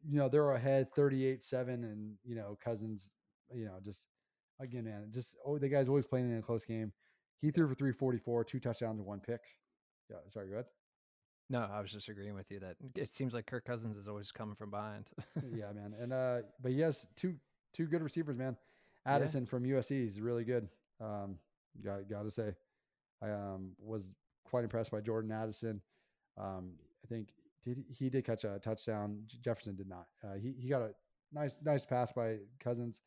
[0.08, 3.08] you know, they're ahead 38 7, and, you know, Cousins,
[3.52, 4.06] you know, just
[4.60, 6.92] again, man, just, oh, the guy's always playing in a close game.
[7.40, 9.40] He threw for 344, two touchdowns and one pick.
[10.10, 10.66] Yeah, sorry, go ahead.
[11.48, 14.32] No, I was just agreeing with you that it seems like Kirk Cousins is always
[14.32, 15.06] coming from behind.
[15.54, 15.94] yeah, man.
[16.00, 17.34] And uh, but he has two
[17.72, 18.56] two good receivers, man.
[19.06, 19.14] Yeah.
[19.14, 20.68] Addison from USC is really good.
[21.00, 21.38] Um,
[21.84, 22.52] got got to say,
[23.22, 24.14] I um was
[24.44, 25.80] quite impressed by Jordan Addison.
[26.36, 26.72] Um,
[27.04, 27.28] I think
[27.74, 29.24] did he- did catch a touchdown.
[29.42, 30.06] Jefferson did not.
[30.24, 30.94] Uh, he he got a
[31.32, 33.02] nice nice pass by Cousins,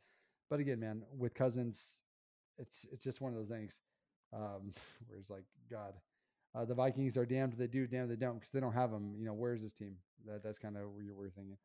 [0.49, 2.01] but again, man, with Cousins,
[2.57, 3.82] it's it's just one of those things.
[4.34, 4.74] Um,
[5.07, 5.93] where it's like God.
[6.55, 8.74] Uh, the Vikings are damned if they do, damned if they don't, because they don't
[8.74, 9.16] have them.
[9.20, 9.95] You know, where's this team?
[10.26, 11.57] That that's kind of where you're, we're thinking.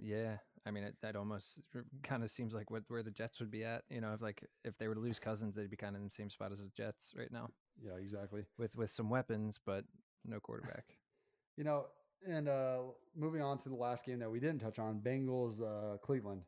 [0.00, 1.60] yeah, I mean it, that almost
[2.02, 3.82] kind of seems like what where the Jets would be at.
[3.90, 6.08] You know, if like if they were to lose Cousins, they'd be kind of in
[6.08, 7.48] the same spot as the Jets right now
[7.84, 8.44] Yeah, exactly.
[8.58, 9.84] with with some weapons, but
[10.24, 10.84] no quarterback.
[11.58, 11.86] You know,
[12.26, 12.78] and uh
[13.16, 16.42] moving on to the last game that we didn't touch on, Bengals uh Cleveland.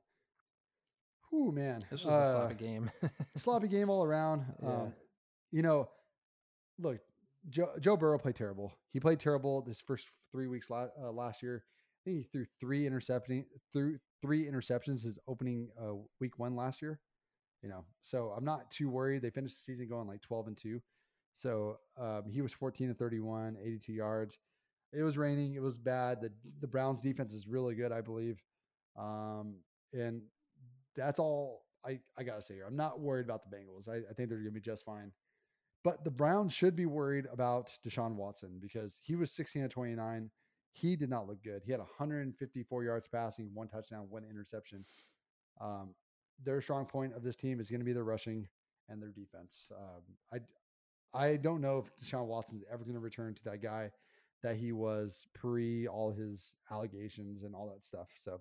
[1.31, 1.85] Whew, man.
[1.91, 2.91] This was uh, a sloppy game.
[3.37, 4.45] sloppy game all around.
[4.63, 4.69] Yeah.
[4.69, 4.93] Um,
[5.51, 5.89] you know,
[6.79, 6.99] look,
[7.51, 8.73] Joe, Joe Burrow played terrible.
[8.93, 11.65] He played terrible this first three weeks la- uh, last year.
[11.65, 16.81] I think he threw three intercepting through three interceptions his opening uh, week one last
[16.83, 17.01] year.
[17.63, 19.23] You know, so I'm not too worried.
[19.23, 20.83] They finished the season going like 12 and two.
[21.35, 24.39] So um, he was 14 and 31, 82 yards.
[24.97, 25.55] It was raining.
[25.55, 26.21] It was bad.
[26.21, 26.31] The
[26.61, 28.43] the Browns defense is really good, I believe.
[28.97, 29.57] Um,
[29.93, 30.23] and
[30.97, 32.67] that's all I, I gotta say here.
[32.67, 33.89] I'm not worried about the Bengals.
[33.89, 35.13] I, I think they're gonna be just fine.
[35.83, 40.31] But the Browns should be worried about Deshaun Watson because he was 16 to 29.
[40.73, 41.63] He did not look good.
[41.65, 44.85] He had 154 yards passing, one touchdown, one interception.
[45.61, 45.95] Um,
[46.43, 48.49] their strong point of this team is going to be their rushing
[48.89, 49.71] and their defense.
[49.77, 50.39] Um, I
[51.17, 53.91] I don't know if Deshaun Watson's ever going to return to that guy
[54.45, 58.09] that he was pre all his allegations and all that stuff.
[58.17, 58.41] So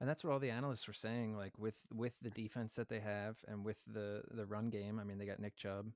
[0.00, 1.36] And that's what all the analysts were saying.
[1.36, 5.00] Like with with the defense that they have and with the the run game.
[5.00, 5.86] I mean, they got Nick Chubb.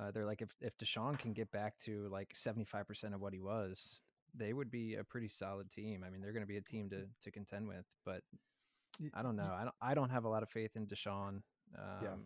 [0.00, 3.20] Uh, they're like if if Deshaun can get back to like seventy five percent of
[3.20, 4.00] what he was,
[4.34, 6.04] they would be a pretty solid team.
[6.06, 7.86] I mean, they're going to be a team to to contend with.
[8.04, 8.22] But
[9.14, 9.52] I don't know.
[9.58, 11.42] I don't I don't have a lot of faith in Deshaun.
[11.78, 12.16] Um, Yeah.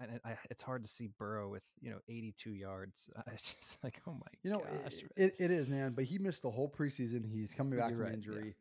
[0.00, 3.08] And I, it's hard to see Burrow with you know 82 yards.
[3.32, 5.92] It's just like, oh my You know, gosh, it, it, it is, man.
[5.94, 7.24] But he missed the whole preseason.
[7.30, 8.16] He's coming back You're from right, yeah.
[8.16, 8.54] injury.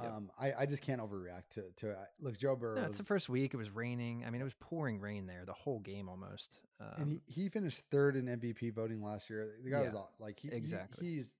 [0.00, 0.12] Yep.
[0.12, 1.96] Um, I, I just can't overreact to to it.
[2.20, 3.52] Look, Joe Burrow, No, it's the first week.
[3.54, 4.24] It was raining.
[4.24, 6.58] I mean, it was pouring rain there the whole game almost.
[6.80, 9.56] Um, and he, he finished third in MVP voting last year.
[9.64, 11.04] The guy was Yeah, aw- like he, he- exactly.
[11.04, 11.34] he's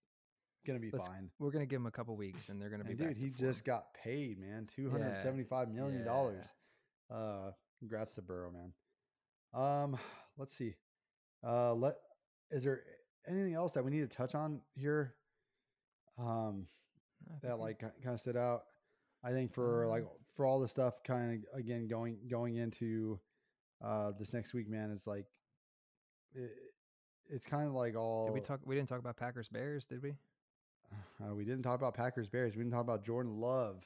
[0.66, 1.30] gonna be Let's- fine.
[1.39, 2.91] we're gonna give him a couple weeks, and they're gonna be.
[2.91, 3.36] And back dude, he form.
[3.39, 6.47] just got paid, man, two hundred seventy-five million dollars.
[7.11, 8.72] Uh, congrats to Burrow, man.
[9.55, 9.99] Um,
[10.36, 10.74] let's see.
[11.46, 11.94] Uh, let
[12.51, 12.82] is there
[13.28, 15.14] anything else that we need to touch on here?
[16.18, 16.66] Um,
[17.42, 18.62] that like kind of stood out.
[19.24, 23.18] I think for like Um, for all the stuff kind of again going going into
[23.84, 25.26] uh this next week, man, it's like
[26.34, 26.51] it,
[27.30, 28.61] it's kind of like all Did we talk?
[28.64, 30.14] We didn't talk about Packers Bears, did we?
[31.20, 32.55] Uh, we didn't talk about Packers Bears.
[32.55, 33.84] We didn't talk about Jordan Love,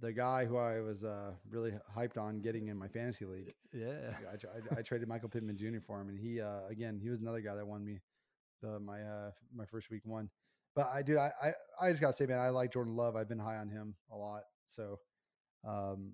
[0.00, 3.54] the guy who I was uh, really hyped on getting in my fantasy league.
[3.72, 4.12] Yeah.
[4.30, 5.78] I, I, I traded Michael Pittman Jr.
[5.86, 8.00] for him, and he uh, again he was another guy that won me
[8.62, 10.28] the my uh, my first week one.
[10.74, 13.16] But I do I, I I just gotta say, man, I like Jordan Love.
[13.16, 14.42] I've been high on him a lot.
[14.66, 14.98] So
[15.66, 16.12] um,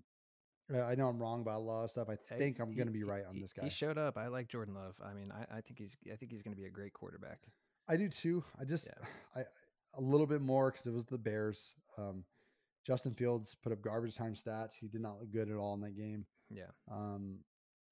[0.73, 2.09] I know I'm wrong about a lot of stuff.
[2.09, 3.65] I think I'm gonna be right on he- this guy.
[3.65, 4.17] He showed up.
[4.17, 4.95] I like Jordan Love.
[5.05, 7.41] I mean, I, I think he's I think he's going to be a great quarterback.
[7.89, 8.45] I do too.
[8.61, 9.07] I just Yeah.
[9.43, 9.45] I
[9.99, 11.75] a little bit more because it was the Bears.
[11.99, 12.25] Um,
[12.87, 14.75] Justin Fields put up garbage time stats.
[14.79, 16.27] He did not look good at all in that game.
[16.51, 16.71] Yeah.
[16.91, 17.39] Um,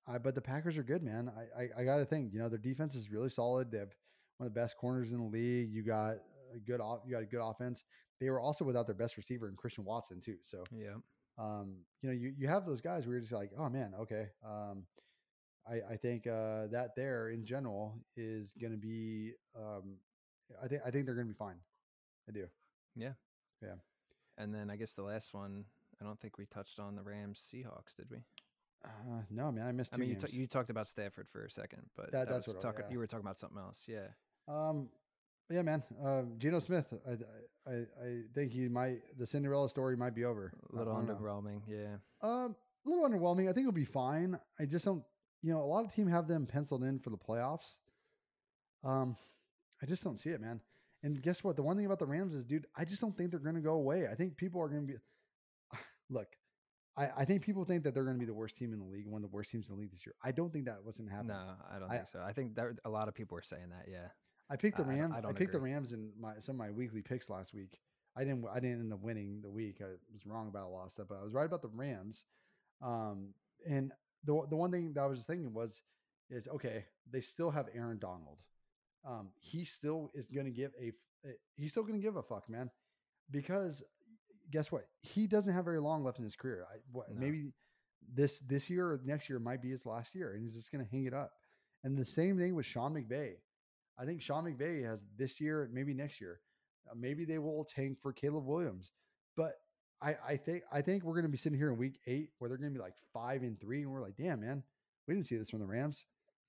[0.07, 1.31] I, but the Packers are good, man.
[1.37, 3.71] I, I, I got to think, you know, their defense is really solid.
[3.71, 3.95] They have
[4.39, 5.71] one of the best corners in the league.
[5.73, 6.17] You got
[6.55, 7.01] a good, off.
[7.07, 7.85] you got a good offense.
[8.21, 10.37] They were also without their best receiver in Christian Watson too.
[10.43, 10.97] So, yeah.
[11.39, 14.27] Um, you know, you, you have those guys where you're just like, oh man, okay.
[14.45, 14.85] Um,
[15.67, 19.33] I, I think uh, that there in general is going to be.
[19.57, 19.97] Um,
[20.63, 21.57] I think I think they're going to be fine.
[22.29, 22.47] I do.
[22.97, 23.13] Yeah.
[23.63, 23.77] Yeah.
[24.39, 25.65] And then I guess the last one,
[26.01, 28.19] I don't think we touched on the Rams Seahawks, did we?
[28.85, 29.93] Uh, no, man, I missed.
[29.93, 29.97] It.
[29.97, 32.47] I mean, you, t- you talked about Stafford for a second, but that, that that's
[32.47, 32.85] was what talking.
[32.87, 32.93] yeah.
[32.93, 34.07] You were talking about something else, yeah.
[34.49, 34.89] Um,
[35.51, 35.83] yeah, man.
[36.03, 36.87] Uh, Geno Smith.
[37.07, 39.01] I, I I think he might.
[39.19, 40.53] The Cinderella story might be over.
[40.73, 41.77] A little underwhelming, know.
[41.77, 41.97] yeah.
[42.23, 42.57] Um,
[42.87, 43.51] a little underwhelming.
[43.51, 44.39] I think it'll be fine.
[44.59, 45.03] I just don't.
[45.43, 47.77] You know, a lot of team have them penciled in for the playoffs.
[48.83, 49.17] Um,
[49.83, 50.61] I just don't see it, man.
[51.03, 51.57] And guess what?
[51.57, 53.61] The one thing about the Rams is, dude, I just don't think they're going to
[53.61, 54.07] go away.
[54.11, 54.99] I think people are going to be.
[56.11, 56.29] Look,
[56.97, 58.85] I, I think people think that they're going to be the worst team in the
[58.85, 60.15] league, one of the worst teams in the league this year.
[60.23, 61.37] I don't think that wasn't happening.
[61.37, 62.23] No, I don't I, think so.
[62.27, 63.87] I think that a lot of people were saying that.
[63.91, 64.09] Yeah.
[64.51, 65.13] I picked the Rams.
[65.15, 65.71] I, I, don't picked agree.
[65.71, 67.79] the Rams in my some of my weekly picks last week.
[68.17, 68.45] I didn't.
[68.53, 69.77] I didn't end up winning the week.
[69.81, 72.25] I was wrong about a lot of stuff, but I was right about the Rams.
[72.83, 73.29] Um,
[73.69, 73.93] and
[74.25, 75.83] the the one thing that I was thinking was,
[76.29, 76.85] is okay.
[77.11, 78.39] They still have Aaron Donald.
[79.07, 80.93] Um, he still is going to give a.
[81.57, 82.71] He's still going to give a fuck, man,
[83.31, 83.83] because
[84.51, 84.87] guess what?
[85.01, 86.67] He doesn't have very long left in his career.
[86.73, 87.21] I, what, No.
[87.21, 87.53] Maybe
[88.15, 90.85] this this year or next year might be his last year, and he's just going
[90.85, 91.33] to hang it up.
[91.85, 93.35] And the same thing with Sean McVay.
[93.99, 96.41] I think Sean McVay has this year, maybe next year.
[96.91, 98.93] Uh, maybe they will tank for Caleb Williams,
[99.37, 99.57] but
[100.03, 102.49] I, I think I think we're going to be sitting here in week eight where
[102.49, 104.63] they're going to be like five and three, and we're like, damn man,
[105.07, 106.05] we didn't see this from the Rams.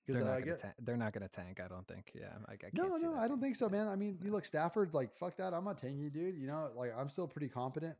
[0.06, 0.74] They're Because not, uh, I tank.
[0.80, 1.60] They're not going to tank.
[1.64, 2.10] I don't think.
[2.14, 3.86] Yeah, I, I can't no, see no, I don't think so, man.
[3.86, 5.54] I mean, you look, Stafford's like, fuck that.
[5.54, 6.36] I'm not tanking you, dude.
[6.36, 7.94] You know, like I'm still pretty competent.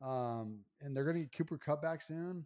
[0.00, 2.44] Um, and they're going to get Cooper cut back soon.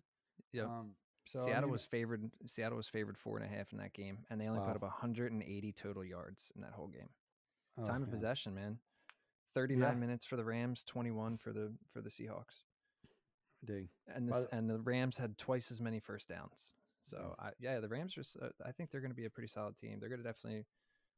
[0.53, 0.67] Yep.
[0.67, 0.91] Um,
[1.27, 2.31] so I Seattle mean, was favored.
[2.47, 4.75] Seattle was favored four and a half in that game, and they only put Wow.
[4.75, 7.09] up 180 total yards in that whole game.
[7.79, 8.79] oh, Time of possession, man.
[9.55, 9.95] 39 Yeah.
[9.95, 12.65] minutes for the Rams, 21 for the for the Seahawks,
[13.65, 13.89] Dang.
[14.09, 16.75] and this, and the Rams had twice as many first downs.
[17.09, 17.45] So Yeah.
[17.47, 18.45] I, yeah, the Rams are.
[18.45, 19.99] uh, I think they're going to be a pretty solid team.
[20.01, 20.67] They're going to definitely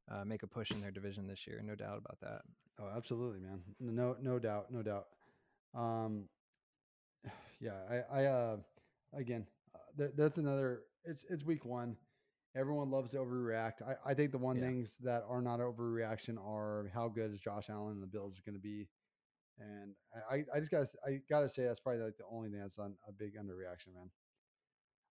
[0.09, 2.41] uh, make a push in their division this year, no doubt about that.
[2.79, 3.61] Oh, absolutely, man.
[3.79, 5.05] No, no doubt, no doubt.
[5.73, 6.29] Um,
[7.59, 8.57] yeah, I, I, uh,
[9.13, 10.83] again, uh, th- that's another.
[11.03, 11.97] It's it's week one.
[12.55, 13.81] Everyone loves to overreact.
[13.81, 14.63] I, I think the one Yeah.
[14.63, 18.55] things that are not overreaction are how good is Josh Allen and the Bills going
[18.55, 18.89] to be,
[19.59, 19.95] and
[20.29, 22.77] I, I- just got I got to say that's probably like the only thing that's
[22.79, 24.09] on a big underreaction, man.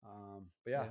[0.07, 0.91] Um, but yeah, Yeah.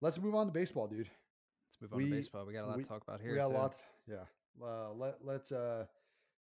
[0.00, 1.08] let's move on to baseball, dude.
[1.08, 2.46] Let's move on We- to baseball.
[2.46, 3.30] We got a lot we- to talk about here.
[3.30, 3.54] we got too.
[3.54, 3.82] a lot.
[4.06, 4.24] Yeah.
[4.62, 5.86] Uh, let let's uh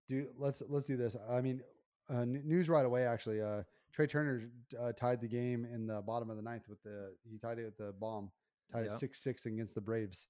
[0.07, 1.15] do let's let's do this.
[1.29, 1.63] I mean,
[2.09, 3.05] uh, news right away.
[3.05, 6.81] Actually, uh, Trey Turner uh, tied the game in the bottom of the ninth with
[6.83, 8.31] the he tied it with the bomb,
[8.71, 10.27] tied it six six against the Braves.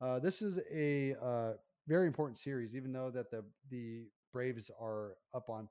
[0.00, 1.54] Uh, this is a uh,
[1.86, 5.68] very important series, even though that the the Braves are up on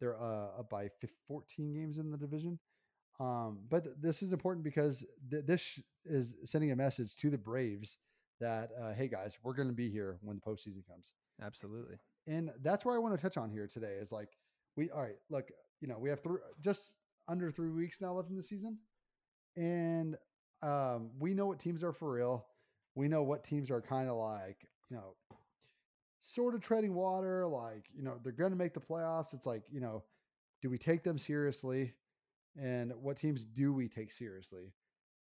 [0.00, 0.90] they're uh, up by
[1.26, 2.58] 14 games in the division.
[3.18, 7.30] Um, but th- this is important because th- this sh- is sending a message to
[7.30, 7.96] the Braves
[8.40, 11.96] that uh, hey guys, we're going to be here when the postseason comes, Absolutely.
[12.26, 13.94] and that's where I want to touch on here today.
[14.00, 14.28] Is like
[14.76, 15.16] we all right.
[15.30, 15.50] Look,
[15.80, 16.94] you know, we have three just
[17.28, 18.78] under three weeks now left in the season,
[19.56, 20.16] and
[20.62, 22.46] um, we know what teams are for real.
[22.94, 25.14] We know what teams are kind of like, you know,
[26.20, 27.46] sort of treading water.
[27.46, 29.34] Like, you know, they're going to make the playoffs.
[29.34, 30.02] It's like, you know,
[30.62, 31.92] do we take them seriously?
[32.60, 34.72] And what teams do we take seriously?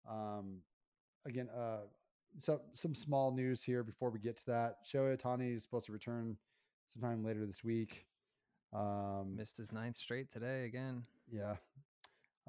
[0.08, 0.58] Um,
[1.26, 1.80] again, uh,
[2.38, 4.76] so some small news here before we get to that.
[4.86, 6.36] Shohei Ohtani is supposed to return
[6.92, 8.06] sometime later this week.
[8.72, 11.02] Um, Missed his ninth straight today again.
[11.30, 11.56] yeah.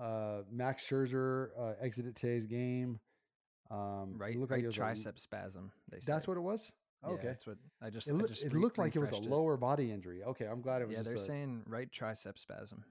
[0.02, 3.00] Uh, Max Scherzer uh, exited today's game.
[3.70, 5.72] Um, Right, looked right like it was a- tricep spasm.
[5.92, 6.72] They that's what it was.
[7.04, 7.28] Yeah, okay.
[7.28, 8.08] that's what I just.
[8.08, 10.24] It, I just it looked like it was a lower body injury.
[10.24, 10.96] Okay, I'm glad it was.
[10.98, 12.84] Yeah, they're a- saying right tricep spasm.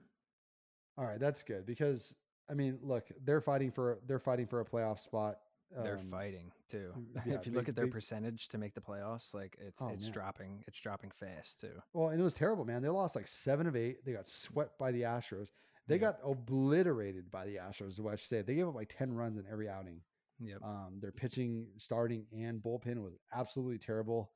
[0.98, 2.14] All right, that's good because
[2.50, 5.36] I mean, look, they're fighting for they're fighting for a playoff spot.
[5.82, 6.92] They're um, fighting too.
[7.26, 9.88] yeah, if you look at their big- percentage to make the playoffs, like it's Oh,
[9.88, 10.12] it's man.
[10.12, 10.64] dropping.
[10.66, 11.72] It's dropping fast too.
[11.92, 12.80] Well, and it was terrible, man.
[12.82, 14.04] They lost like seven of eight.
[14.04, 15.48] They got swept by the Astros.
[15.86, 16.00] They Yeah.
[16.12, 17.90] got obliterated by the Astros.
[17.90, 18.42] Is what I should say.
[18.42, 20.00] They gave up like ten runs in every outing.
[20.40, 20.58] Yep.
[20.62, 24.30] Um, their pitching, starting, and bullpen was absolutely terrible.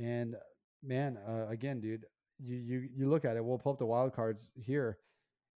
[0.00, 0.36] And
[0.82, 2.04] man, uh, again, dude,
[2.38, 3.44] you you you look at it.
[3.44, 4.98] We'll pull up the wild cards here,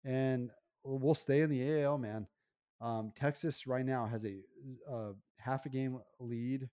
[0.06, 0.50] and
[0.84, 2.26] we'll stay in the AL, man.
[2.80, 4.36] Um, Texas right now has a
[4.90, 6.68] uh, half a game lead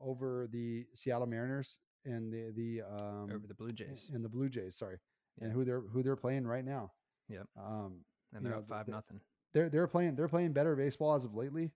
[0.00, 4.10] over the Seattle Mariners and the the um, Over the Blue Jays.
[4.12, 4.76] and the Blue Jays.
[4.76, 4.98] Sorry,
[5.40, 6.92] and who they're who they're playing right now.
[7.28, 7.46] Yep.
[7.58, 8.00] Um,
[8.34, 9.20] and they're know, up five the- nothing.
[9.52, 11.70] they're they're playing they're playing better baseball as of lately,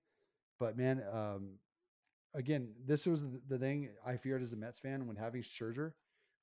[0.61, 1.59] but man, um,
[2.35, 5.93] again, this was the, the thing I feared as a Mets fan when having Scherzer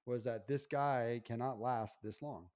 [0.05, 2.47] was that this guy cannot last this long.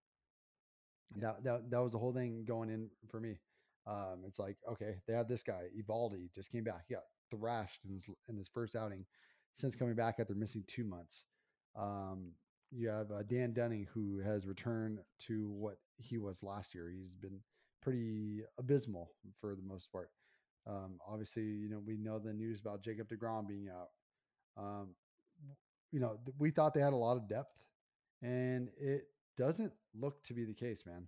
[1.18, 3.39] That, that that was the whole thing going in for me.
[3.86, 6.86] Um, it's like okay, they have this guy Eovaldi just came back.
[6.88, 9.05] He got thrashed in his in his first outing
[9.53, 11.26] since coming back after missing two months.
[11.76, 12.32] Um,
[12.72, 16.91] you have uh, Dane Dunning who has returned to what he was last year.
[16.91, 17.39] He's been
[17.82, 20.09] pretty abysmal for the most part.
[20.66, 23.89] Um, obviously, you know we know the news about Jacob deGrom being out.
[24.57, 24.89] Um,
[25.91, 27.53] you know th- we thought they had a lot of depth,
[28.22, 29.05] and it
[29.38, 31.07] doesn't look to be the case, man.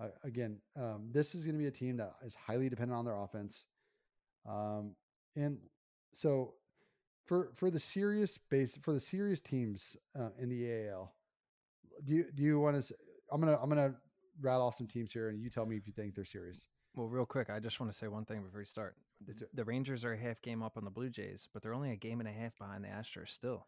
[0.00, 3.04] Uh, again, um, this is going to be a team that is highly dependent on
[3.04, 3.64] their offense,
[4.48, 4.94] um,
[5.36, 5.58] and
[6.12, 6.54] so
[7.26, 11.14] for for the serious base for the serious teams uh, in the AL,
[12.04, 12.94] do you do you want to?
[13.30, 13.94] I'm gonna I'm gonna
[14.40, 16.66] rattle off some teams here, and you tell me if you think they're serious.
[16.96, 18.96] Well, real quick, I just want to say one thing before we start.
[19.26, 21.92] The, the Rangers are a half game up on the Blue Jays, but they're only
[21.92, 23.66] a game and a half behind the Astros still,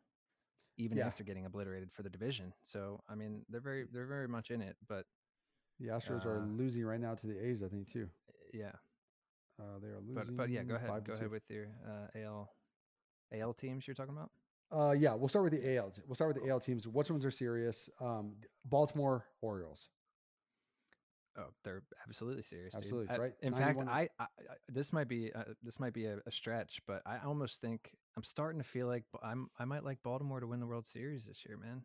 [0.76, 1.06] even Yeah.
[1.06, 2.52] after getting obliterated for the division.
[2.64, 4.76] So, I mean, they're very they're very much in it.
[4.88, 5.06] But
[5.78, 8.08] The Astros are Uh, losing right now to the A's, I think too.
[8.30, 8.72] uh, yeah,
[9.58, 10.14] Uh, they are losing.
[10.14, 11.12] but but yeah, go ahead, go two.
[11.12, 12.50] ahead with your uh, AL
[13.32, 14.30] AL teams you're talking about.
[14.70, 15.92] Uh, yeah, we'll start with the AL.
[16.06, 16.88] We'll start with the AL teams.
[16.88, 17.88] Which ones are serious?
[18.00, 19.88] Um, Baltimore Orioles.
[21.38, 22.74] Oh, they're absolutely serious.
[22.74, 23.32] Absolutely, I- right?
[23.42, 24.26] In fact, 91 I, I, I
[24.68, 28.24] this might be uh, this might be a, a stretch, but I almost think I'm
[28.24, 31.44] starting to feel like I'm I might like Baltimore to win the World Series this
[31.46, 31.82] year, man.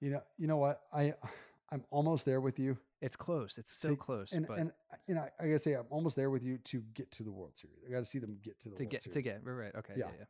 [0.00, 0.80] You know, you know what?
[0.92, 1.14] I
[1.70, 2.76] I'm almost there with you.
[3.00, 3.56] It's close.
[3.58, 4.72] It's so See, close, And but and
[5.08, 7.56] and I, I gotta say, I'm almost there with you to get to the World
[7.56, 7.78] Series.
[7.86, 9.14] I gotta see them get to the to World get Series.
[9.14, 9.74] to get right, right.
[9.76, 10.24] Okay, yeah, Yeah.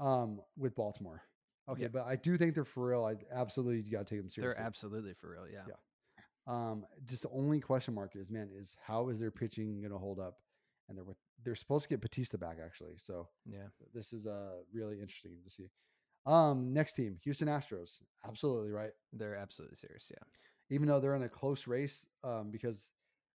[0.00, 0.04] yeah.
[0.22, 1.22] um with Baltimore.
[1.68, 1.92] Okay, Yep.
[1.92, 3.04] but I do think they're for real.
[3.04, 4.56] I absolutely you gotta take them seriously.
[4.58, 5.46] They're absolutely for real.
[5.50, 5.62] Yeah.
[5.68, 5.74] Yeah.
[6.46, 9.98] Um, just the only question mark is, man, is how is their pitching going to
[9.98, 10.38] hold up?
[10.88, 13.68] And they're with, they're supposed to get Bautista back actually, so Yeah.
[13.94, 15.70] this is uh really interesting to see.
[16.26, 18.92] Um, next team, Houston Astros, absolutely right.
[19.12, 20.08] They're absolutely serious.
[20.10, 20.22] Yeah.
[20.70, 22.90] Even though they're in a close race, um, because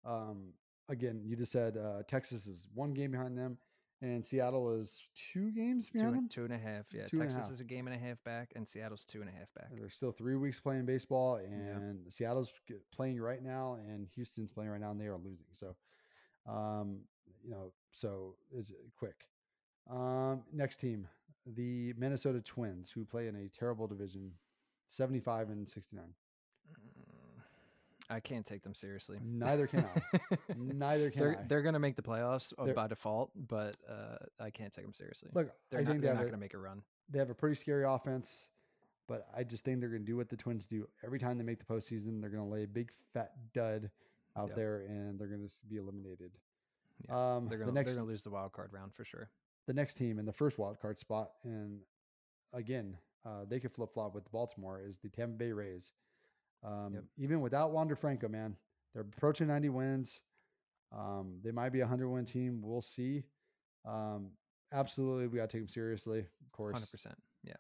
[0.06, 0.54] um,
[0.90, 3.58] again, you just said uh, Texas is one game behind them,
[4.04, 6.30] and Seattle is two games Two, behind them.
[6.30, 6.86] two and a half.
[6.94, 7.06] Yeah.
[7.06, 7.52] Two Texas half.
[7.52, 9.68] is a game and a half back, and Seattle's two and a half back.
[9.72, 11.48] And There's still three weeks playing baseball, Yeah.
[11.48, 12.52] and Seattle's
[12.92, 15.48] playing right now, and Houston's playing right now, and they are losing.
[15.54, 15.76] So,
[16.46, 17.00] um,
[17.44, 19.26] you know, so is it quick.
[19.90, 21.08] Um, next team,
[21.46, 24.32] the Minnesota Twins, who play in a terrible division,
[24.90, 26.04] 75 and 69.
[28.10, 29.18] I can't take them seriously.
[29.24, 30.38] Neither can I.
[30.58, 31.48] Neither can they're I.
[31.48, 34.94] they're gonna make the playoffs uh, They're- by default, but uh, I can't take them
[34.94, 35.30] seriously.
[35.34, 36.82] Look, they're I not, think they they're not gonna make a run.
[37.10, 38.48] they have a pretty scary offense,
[39.08, 41.44] but I just think they're going to do what the Twins do every time they
[41.44, 42.22] make the postseason.
[42.22, 43.90] They're going to lay a big fat dud
[44.38, 44.56] out Yep.
[44.58, 46.32] there, and they're going to be eliminated.
[47.08, 49.30] Yeah, um, They're the next they're gonna lose the wild card round for sure.
[49.68, 51.80] the next team in the first wild card spot, and
[52.54, 55.92] again, uh, they could flip flop with Baltimore, is the Tampa Bay Rays.
[56.64, 57.04] Um, Yep.
[57.18, 58.56] Even without Wander Franco, man,
[58.94, 60.22] they're approaching 90 wins.
[60.92, 62.62] Um, they might be a 100 win team.
[62.64, 63.24] We'll see.
[63.86, 64.30] Um,
[64.72, 66.74] absolutely, we got to take them seriously, of course.
[66.74, 67.16] Hundred percent.
[67.44, 67.56] Yeah.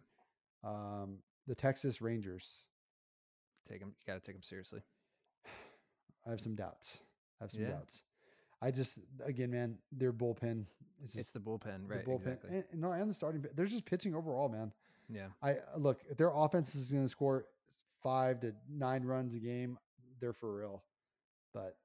[0.64, 2.64] Um, the Texas Rangers,
[3.70, 3.89] Take them.
[3.99, 4.82] You gotta take them seriously.
[6.26, 6.99] I have some doubts.
[7.39, 7.70] I have some Yeah.
[7.72, 8.01] doubts.
[8.62, 10.66] I just, again, man, their bullpen
[11.01, 12.04] is It's just the bullpen, right?
[12.06, 12.28] the bullpen.
[12.34, 12.64] Exactly.
[12.72, 13.45] And no, and the starting.
[13.56, 14.72] They're just pitching overall, man.
[15.10, 15.28] yeah.
[15.41, 17.45] I look their offense is going to score
[18.04, 19.78] five to nine runs a game,
[20.20, 20.84] they're for real.
[21.54, 21.76] But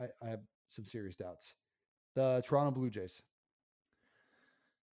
[0.00, 1.54] I, I have some serious doubts.
[2.14, 3.22] The Toronto Blue Jays,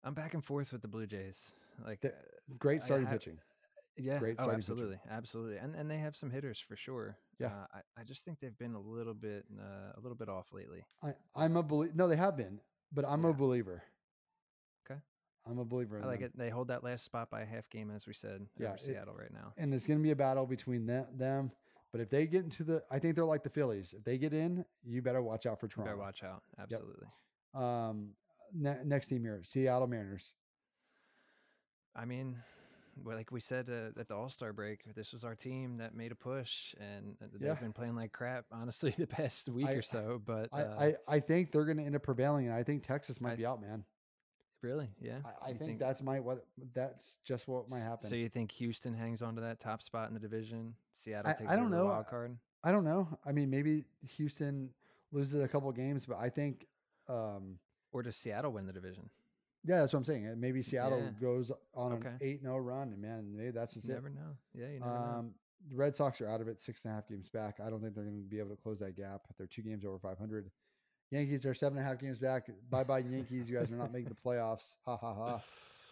[0.04, 1.52] I'm back and forth with the Blue Jays.
[1.84, 3.38] Like, The- uh, great I starting pitching.
[3.96, 4.72] yeah, great oh, starting pitching.
[4.72, 7.16] absolutely, absolutely, and and they have some hitters for sure.
[7.40, 7.46] Yeah.
[7.48, 10.46] uh, I, I just think they've been a little bit uh, a little bit off
[10.52, 10.84] lately.
[11.02, 11.92] I, I'm a believer.
[11.96, 12.60] No, they have been,
[12.92, 13.30] but I'm Yeah.
[13.30, 13.82] a believer.
[15.46, 15.98] I'm a believer.
[15.98, 16.26] In I like them.
[16.34, 16.38] it.
[16.38, 18.46] They hold that last spot by a half game, as we said.
[18.58, 19.52] Yeah, over it- Seattle right now.
[19.58, 21.50] and it's going to be a battle between them, them.
[21.92, 23.94] But if they get into the, I think they're like the Phillies.
[23.96, 25.92] If they get in, you better watch out for You Toronto.
[25.92, 26.42] Better watch out.
[26.58, 27.06] Absolutely.
[27.54, 28.08] Um,
[28.52, 30.32] ne- next team here, Seattle Mariners.
[31.94, 32.36] I mean,
[33.04, 35.94] well, like we said uh, at the All Star break, this was our team that
[35.94, 37.54] made a push, and uh, they've Yeah.
[37.54, 40.20] been playing like crap, honestly, the past week I- or so.
[40.24, 42.82] But I, uh, I, I think they're going to end up prevailing, and I think
[42.82, 43.84] Texas might I be out, man.
[44.64, 46.44] Really, yeah, I, I You think, that's my what
[46.74, 48.08] that's just what might happen.
[48.08, 50.74] So you think Houston hangs on to that top spot in the division?
[50.94, 51.84] Seattle I- takes I don't know.
[51.86, 52.36] wild card.
[52.64, 53.06] I don't know.
[53.26, 53.84] I mean, maybe
[54.16, 54.70] Houston
[55.12, 56.66] loses a couple games, but I think,
[57.08, 57.58] um,
[57.92, 59.08] Or does Seattle win the division?
[59.64, 60.40] yeah, that's what I'm saying.
[60.40, 61.10] Maybe Seattle Yeah.
[61.20, 62.08] goes on Okay.
[62.08, 63.96] an eight 0 run, and man, maybe that's just You it.
[63.96, 64.36] never know.
[64.54, 64.96] Yeah, you never know.
[64.96, 65.34] Um,
[65.68, 67.60] the Red Sox are out of it, six and a half games back.
[67.60, 69.22] I don't think they're going to be able to close that gap.
[69.38, 70.50] They're two games over 500.
[71.10, 72.48] Yankees are seven and a half games back.
[72.70, 73.48] Bye bye, Yankees.
[73.48, 74.74] You guys are not making the playoffs.
[74.84, 75.42] Ha ha ha.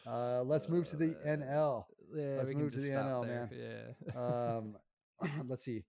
[0.04, 1.84] Uh, let's move to the NL.
[2.14, 3.94] Yeah, Let's move to the NL, there, man.
[4.14, 4.20] Yeah.
[4.20, 4.76] Um,
[5.48, 5.84] let's see.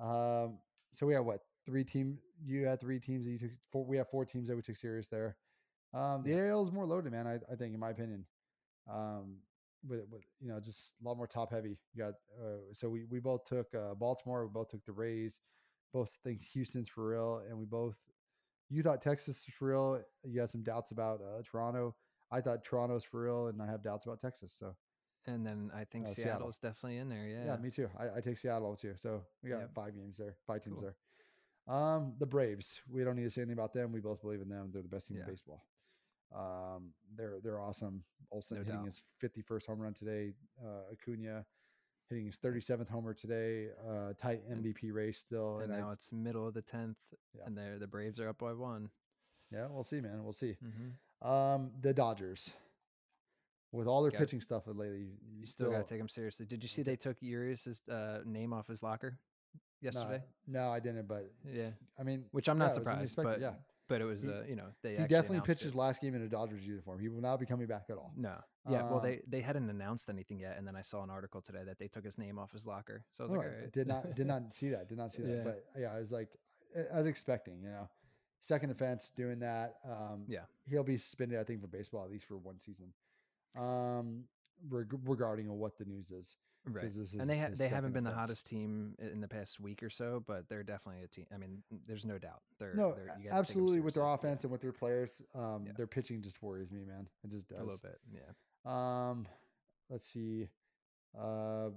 [0.00, 0.58] Um,
[0.92, 2.18] so we have what three team?
[2.44, 3.50] You had three teams that you took.
[3.72, 5.36] Four, we have four teams that we took serious there.
[5.94, 7.26] Um, the AL is more loaded, man.
[7.26, 8.24] I, I think, in my opinion,
[8.90, 9.36] um,
[9.86, 11.78] with with you know just a lot more top heavy.
[11.94, 14.46] You got uh, so we we both took uh, Baltimore.
[14.46, 15.40] We both took the Rays.
[15.92, 17.96] Both think Houston's for real, and we both.
[18.70, 20.02] You thought Texas is for real.
[20.24, 21.94] You had some doubts about uh, Toronto.
[22.30, 24.54] I thought Toronto's for real, and I have doubts about Texas.
[24.58, 24.74] So
[25.26, 26.32] and then I think Uh, Seattle.
[26.32, 27.26] Seattle's definitely in there.
[27.26, 27.44] Yeah.
[27.46, 27.88] yeah, me too.
[27.98, 28.94] I, I take Seattle too.
[28.96, 29.74] So we got Yep.
[29.74, 30.92] five games there, five teams Cool.
[31.66, 31.74] there.
[31.74, 32.80] Um, the Braves.
[32.90, 33.92] We don't need to say anything about them.
[33.92, 34.70] We both believe in them.
[34.72, 35.24] They're the best team Yeah.
[35.24, 35.64] in baseball.
[36.34, 38.04] Um, they're they're awesome.
[38.30, 38.86] Olson No hitting doubt.
[38.86, 40.34] his 51st home run today.
[40.62, 41.44] Uh, Acuna
[42.08, 43.68] hitting his 37th homer today.
[43.88, 45.58] Uh, tight MVP race still.
[45.60, 46.96] and And, I, now it's middle of the tenth,
[47.34, 47.42] Yeah.
[47.46, 48.90] and they're the Braves are up by one.
[49.52, 50.24] yeah, we'll see, man.
[50.24, 50.56] We'll see.
[50.64, 51.28] Mm-hmm.
[51.28, 52.50] Um, the Dodgers.
[53.72, 56.46] With all their Gotta- pitching stuff lately, you, You still, gotta take them seriously.
[56.46, 59.18] Did you see they took Urias's uh, name off his locker
[59.82, 60.22] no, yesterday?
[60.46, 61.06] no, I didn't.
[61.06, 63.52] But Yeah, I mean, which I'm not it was surprised, but yeah.
[63.88, 65.64] But it was He- uh, you know they he definitely pitched it.
[65.66, 67.00] his last game in a Dodgers uniform.
[67.00, 68.12] He will not be coming back at all.
[68.16, 68.36] No,
[68.68, 68.82] yeah.
[68.82, 71.64] well, Um, they they hadn't announced anything yet, and then I saw an article today
[71.64, 73.04] that they took his name off his locker.
[73.10, 73.72] So I was Oh, like, I all right.
[73.72, 74.88] did not did not see that.
[74.88, 75.36] Did not see that.
[75.38, 75.42] Yeah.
[75.44, 76.28] But yeah, I was like,
[76.76, 77.62] I I was expecting.
[77.62, 77.88] You know,
[78.40, 79.76] second offense doing that.
[79.84, 80.44] Um, Yeah.
[80.66, 81.38] he'll be suspended.
[81.38, 82.92] I think for baseball at least for one season.
[83.56, 84.24] Um,
[84.68, 86.36] reg- regarding what the news is,
[86.72, 86.84] right.
[86.84, 89.82] this And they is ha- they haven't been the hottest team in the past week
[89.82, 91.26] or so, but they're definitely a team.
[91.34, 92.42] I mean, there's no doubt.
[92.58, 95.20] They're no, they're, you gotta take 'em absolutely with their offense and with their players.
[95.34, 95.72] Um, Yeah.
[95.76, 97.08] their pitching just worries me, man.
[97.24, 97.58] It just does.
[97.58, 97.98] a little bit.
[98.12, 98.30] Yeah.
[99.10, 99.26] Um,
[99.90, 100.48] let's see.
[101.18, 101.70] Uh,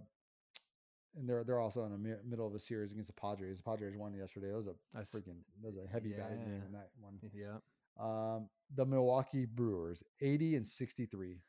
[1.15, 3.57] and they're they're also in the mi- middle of a series against the Padres.
[3.57, 4.47] The Padres won yesterday.
[4.49, 7.19] That was a I s- freaking that was a heavy batting game in that one.
[7.33, 7.57] Yeah.
[7.99, 11.41] Um, the Milwaukee Brewers, eighty and sixty three.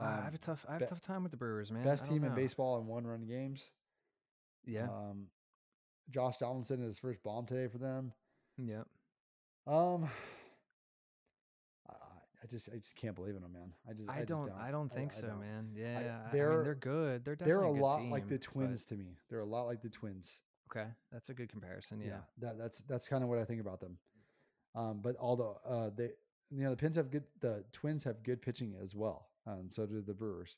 [0.00, 1.84] Uh, I have a tough I have a tough time with the Brewers, man.
[1.84, 3.68] best I don't team in baseball in one run games.
[4.66, 4.84] Yeah.
[4.84, 5.26] Um,
[6.10, 8.12] Josh Donaldson is his first bomb today for them.
[8.58, 8.82] yeah.
[9.66, 10.08] Um,
[11.88, 11.92] I,
[12.42, 13.72] I just I just can't believe in them, man.
[13.88, 15.40] I just I, just don't, I don't think I so, don't.
[15.40, 15.68] man.
[15.74, 17.24] Yeah, I, I they're- mean they're good.
[17.24, 19.16] They're They're a lot like the team, but- Twins to me.
[19.30, 20.30] They're a lot like the Twins.
[20.70, 22.00] Okay, that's a good comparison.
[22.00, 23.98] Yeah, that that's that's kind of what I think about them.
[24.74, 26.10] Um, but although uh, they,
[26.50, 29.28] you know, the Pins have good, the Twins have good pitching as well.
[29.46, 30.56] Um, so do the Brewers.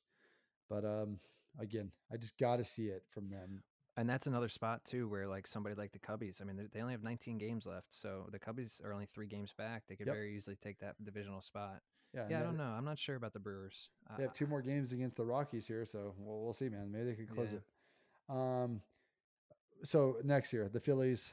[0.69, 1.19] But um,
[1.59, 3.63] again, I just got to see it from them.
[3.97, 6.41] and that's another spot too where like somebody like the Cubbies.
[6.41, 9.53] I mean, they- only have 19 games left, so the Cubbies are only three games
[9.57, 9.85] back.
[9.89, 10.17] They could Yep.
[10.17, 11.81] very easily take that divisional spot.
[12.13, 12.65] Yeah, Yeah, I don't know.
[12.65, 13.89] I'm not sure about the Brewers.
[14.17, 16.91] They have two more games against the Rockies here, so we'll, we'll see, man.
[16.93, 17.59] Maybe they can close Yeah.
[17.59, 18.33] it.
[18.33, 18.81] Um,
[19.83, 21.33] so next year, the Phillies.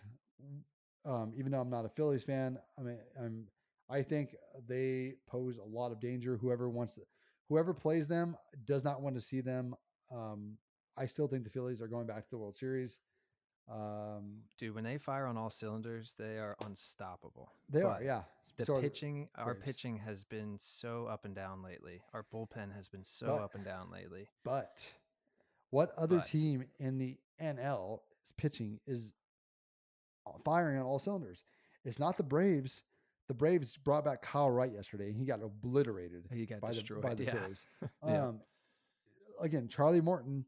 [1.06, 3.47] Um, even though I'm not a Phillies fan, I mean, I'm.
[3.89, 4.36] I think
[4.68, 6.38] they pose a lot of danger.
[6.38, 7.02] Whoever wants, to,
[7.52, 9.76] whoever plays them, does not want to see them.
[10.10, 10.58] Um,
[10.95, 12.99] I still think the Phillies are going back to the World Series.
[13.70, 17.52] Um, Dude, when they fire on all cylinders, they are unstoppable.
[17.70, 18.24] they are, yeah.
[18.56, 22.02] The So are the- pitching, our pitching has been so up and down lately.
[22.14, 24.30] Our bullpen has been so But- up and down lately.
[24.45, 24.89] But
[25.72, 29.12] what other But- team in the NL is pitching is
[30.45, 31.43] firing on all cylinders?
[31.84, 32.82] It's not the Braves.
[33.32, 36.74] The Braves brought back Kyle Wright yesterday, and he got obliterated He got by the
[36.74, 37.02] destroyed.
[37.02, 37.32] by the yeah.
[37.32, 37.66] Phillies.
[38.06, 38.28] Yeah.
[38.28, 38.42] Um,
[39.40, 40.44] again, Charlie Morton,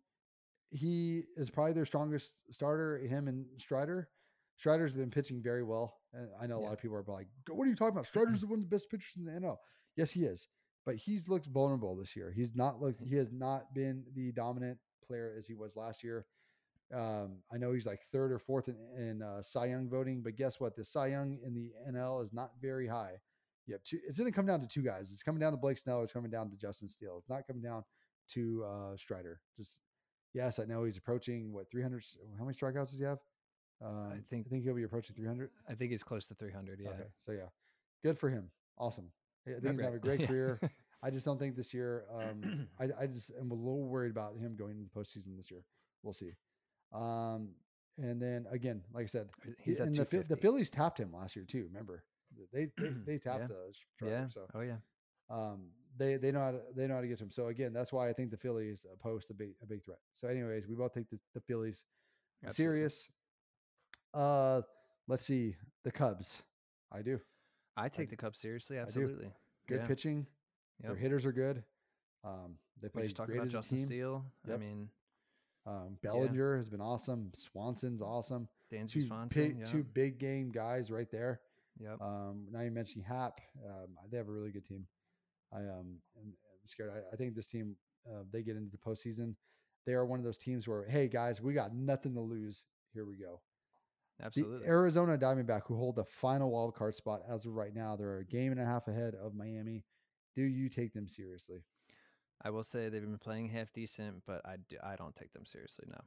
[0.70, 2.98] he is probably their strongest starter.
[2.98, 4.10] Him and Strider.
[4.58, 6.66] Strider's been pitching very well, and I know a Yeah.
[6.66, 8.06] lot of people are like, "What are you talking about?
[8.06, 9.60] Strider's one of the best pitchers in the NL."
[9.96, 10.50] Yes, he is,
[10.86, 12.32] but he's looked vulnerable this year.
[12.34, 13.02] He's not looked.
[13.02, 14.78] He has not been the dominant
[15.08, 16.26] player as he was last year.
[16.94, 20.36] Um, I know he's like third or fourth in, in uh, Cy Young voting, but
[20.36, 20.76] guess what?
[20.76, 23.14] The Cy Young in the NL is not very high.
[23.66, 24.00] You have two.
[24.08, 25.10] It's going to come down to two guys.
[25.12, 26.04] It's coming down to Blake Snell.
[26.04, 27.16] It's coming down to Justin Steele.
[27.18, 27.84] It's not coming down
[28.34, 29.40] to uh, Strider.
[29.58, 29.80] Just
[30.34, 32.04] yes, I know he's approaching what 300.
[32.38, 33.20] How many strikeouts does he have?
[33.84, 35.50] Um, think- I think he'll be approaching 300.
[35.70, 36.80] I think he's close to 300.
[36.82, 36.90] Yeah.
[36.90, 37.48] Okay, so yeah,
[38.04, 38.50] good for him.
[38.78, 39.12] Awesome.
[39.48, 40.18] I think he's have a great.
[40.18, 40.28] great Yeah.
[40.28, 40.60] career.
[41.04, 42.06] I just don't think this year.
[42.14, 45.52] Um, I, I just am a little worried about him going into the postseason this
[45.52, 45.64] year.
[46.02, 46.32] We'll see.
[46.94, 47.50] Um,
[47.98, 49.30] and then again, like I said,
[49.60, 51.66] He's at the, the Phillies tapped him last year too.
[51.68, 52.04] Remember,
[52.54, 53.48] they they, they tapped Yeah.
[53.48, 54.14] the Strider.
[54.14, 54.28] yeah.
[54.30, 54.78] So Oh yeah.
[55.30, 55.68] um,
[55.98, 57.32] they they know how to they know how to get to him.
[57.32, 60.00] So again, that's why I think the Phillies pose a big a big threat.
[60.14, 61.84] So, anyways, we both take the, the Phillies
[62.46, 62.80] Absolutely.
[62.80, 63.10] serious.
[64.14, 64.62] Uh,
[65.08, 66.42] let's see the Cubs.
[66.92, 67.20] I do
[67.76, 68.78] I take d- the Cubs seriously.
[68.78, 69.32] Absolutely.
[69.68, 69.88] good yeah.
[69.88, 70.28] pitching.
[70.82, 71.64] Their hitters are good.
[72.24, 73.86] Um, they We play just talked about Justin team.
[73.88, 74.26] Steele.
[74.52, 74.90] I mean,
[75.66, 76.58] Um, Bellinger yeah.
[76.58, 77.32] has been awesome.
[77.36, 78.48] Swanson's awesome.
[78.72, 79.66] Dansby two Swanson, big, yeah.
[79.66, 81.40] two big game guys right there.
[81.80, 82.02] Yep.
[82.02, 83.40] Um, now you mentioned Happ.
[83.66, 84.86] Um, they have a really good team.
[85.54, 86.34] I um, am
[86.66, 86.92] scared.
[86.94, 87.76] I, I, think this team,
[88.08, 89.36] uh, they get into the postseason.
[89.86, 92.64] They are one of those teams where, hey guys, we got nothing to lose.
[92.94, 93.42] Here we go.
[94.22, 94.60] Absolutely.
[94.60, 98.20] The Arizona Diamondback, who hold the final wild card spot as of right now, they're
[98.20, 99.84] a game and a half ahead of Miami.
[100.36, 101.64] Do you take them seriously?
[102.44, 105.46] I will say they've been playing half decent, but I, do, I don't take them
[105.46, 106.04] seriously now.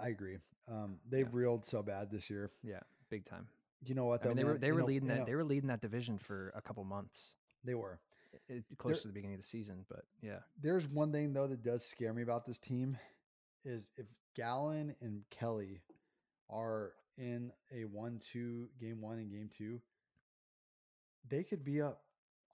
[0.00, 0.38] I agree.
[0.68, 1.32] Um, they've yeah.
[1.32, 2.50] reeled so bad this year.
[2.62, 3.46] Yeah, big time.
[3.84, 4.22] You know what?
[4.22, 5.80] Though, I mean, they were they were know, leading that know, they were leading that
[5.80, 7.34] division for a couple months.
[7.64, 8.00] They were
[8.48, 10.38] it, close there, to the beginning of the season, but yeah.
[10.60, 12.98] There's one thing though that does scare me about this team
[13.64, 14.06] is if
[14.36, 15.80] Gallen and Kelly
[16.48, 19.80] are in a one-two game one and game two,
[21.28, 22.02] they could be up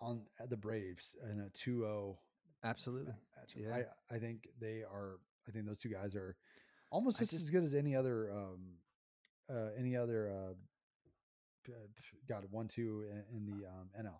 [0.01, 2.17] on the Braves in a 2-0
[2.65, 3.13] Absolutely.
[3.57, 3.83] Yeah.
[4.11, 6.37] I, I think they are I think those two guys are
[6.91, 8.61] almost just, just as good as any other um
[9.51, 11.73] uh any other uh
[12.29, 14.19] got one two in, in the um NL.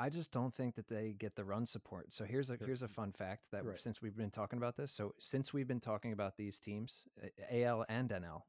[0.00, 2.14] I just don't think that they get the run support.
[2.14, 3.80] So here's a here's a fun fact that right.
[3.80, 7.08] since we've been talking about this, so since we've been talking about these teams,
[7.50, 8.42] AL and NL,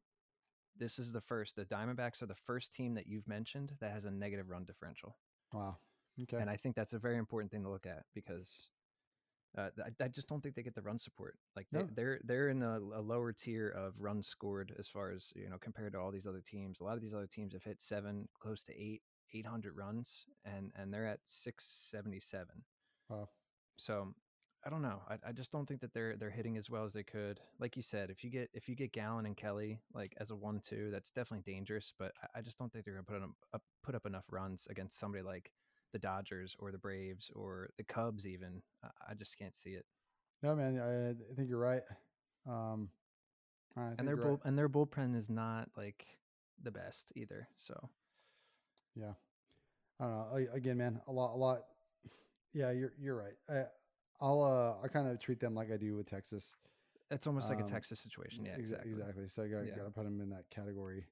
[0.77, 1.55] this is the first.
[1.55, 5.17] The Diamondbacks are the first team that you've mentioned that has a negative run differential.
[5.51, 5.77] Wow.
[6.21, 6.37] Okay.
[6.37, 8.69] And I think that's a very important thing to look at because
[9.57, 11.35] uh, I, I, just don't think they get the run support.
[11.55, 11.87] Like they, no.
[11.95, 15.57] they're they're in a, a, lower tier of runs scored as far as you know
[15.59, 16.79] compared to all these other teams.
[16.79, 19.01] A lot of these other teams have hit seven, close to eight,
[19.33, 22.63] eight hundred runs, and and they're at six seventy seven.
[23.09, 23.29] Wow.
[23.77, 24.13] So
[24.65, 25.01] I don't know.
[25.09, 27.39] I, I just don't think that they're they're hitting as well as they could.
[27.59, 30.35] Like you said, if you get if you get Gallen and Kelly like as a
[30.35, 31.93] one two, that's definitely dangerous.
[31.97, 34.99] But I, I just don't think they're gonna put up put up enough runs against
[34.99, 35.51] somebody like
[35.93, 38.61] the Dodgers or the Braves or the Cubs even.
[38.83, 39.85] I just can't see it.
[40.41, 41.83] No, man, I, I think you're right.
[42.47, 42.89] Um,
[43.75, 44.39] and their bull, right.
[44.45, 46.05] and their bullpen is not like
[46.63, 47.47] the best either.
[47.57, 47.89] So,
[48.95, 49.13] yeah,
[49.99, 50.27] I don't know.
[50.33, 51.63] I, again, man, a lot, a lot.
[52.53, 53.35] Yeah, you're you're right.
[53.49, 53.63] I,
[54.21, 56.53] I'll uh, I kind of treat them like I do with Texas.
[57.11, 58.45] It's almost like um, a Texas situation.
[58.45, 58.91] Yeah, exactly.
[58.91, 59.27] Exactly.
[59.27, 59.75] So I got, yeah.
[59.75, 61.05] got to put them in that category.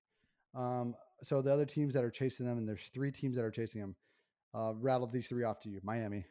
[0.53, 3.51] Um, so the other teams that are chasing them, and there's three teams that are
[3.51, 3.95] chasing them.
[4.53, 5.79] Uh, rattle these three off to you.
[5.83, 6.25] Miami.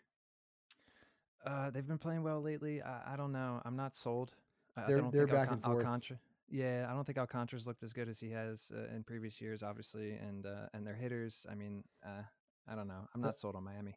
[1.46, 2.82] Uh, they've been playing well lately.
[2.82, 3.60] I, I don't know.
[3.64, 4.32] I'm not sold.
[4.76, 5.84] They're, I don't they're think back and forth.
[5.84, 6.18] Alcantara,
[6.50, 9.62] yeah, I don't think Alcantara's looked as good as he has uh, in previous years,
[9.62, 11.46] obviously, and uh, and their hitters.
[11.50, 12.22] I mean, uh,
[12.68, 13.08] I don't know.
[13.14, 13.96] I'm not sold on Miami.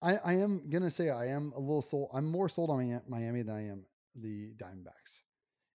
[0.00, 2.10] I, I am gonna say I am a little sold.
[2.12, 3.84] I'm more sold on Miami than I am
[4.16, 5.22] the Diamondbacks.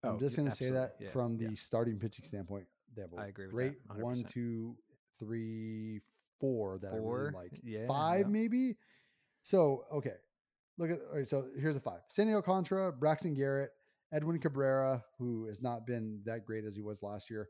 [0.03, 1.51] I'm oh, just gonna say that yeah, from the yeah.
[1.55, 2.65] starting pitching standpoint.
[2.95, 4.75] They have a I agree great one, two,
[5.19, 6.01] three,
[6.39, 7.17] four that four?
[7.17, 7.61] I really like.
[7.63, 8.27] Yeah, five yeah.
[8.27, 8.75] maybe.
[9.43, 10.15] So okay,
[10.77, 13.71] look at all right, so here's a five: Sandy Alcantara, Braxton Garrett,
[14.13, 17.49] Edwin Cabrera, who has not been that great as he was last year,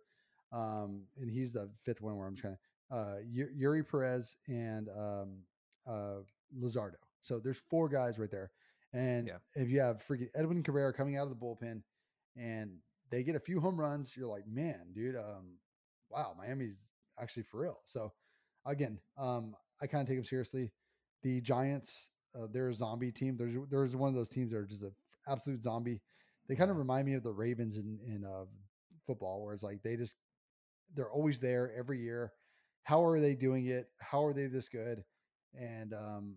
[0.52, 2.58] um, and he's the fifth one where I'm trying.
[2.92, 3.16] Uh,
[3.60, 5.38] Eury Perez and um,
[5.88, 6.22] uh,
[6.58, 6.96] Luzardo.
[7.22, 8.52] So there's four guys right there.
[8.94, 9.38] And yeah.
[9.56, 11.82] if you have freaking Edwin Cabrera coming out of the bullpen
[12.38, 12.78] and
[13.12, 15.58] they get a few home runs, you're like, man, dude, um,
[16.10, 16.78] wow, Miami's
[17.20, 17.80] actually for real.
[17.88, 18.14] So
[18.66, 20.72] again, um, I kind of take them seriously.
[21.24, 23.38] The Giants, uh, they're a zombie team.
[23.38, 24.92] There's there's one of those teams that are just an
[25.28, 26.02] absolute zombie.
[26.48, 28.46] They kind of remind me of the Ravens in in uh,
[29.08, 30.16] football, where it's like they just
[30.96, 32.32] they're always there every year.
[32.84, 33.88] How are they doing it?
[34.00, 35.04] How are they this good?
[35.60, 36.36] And um,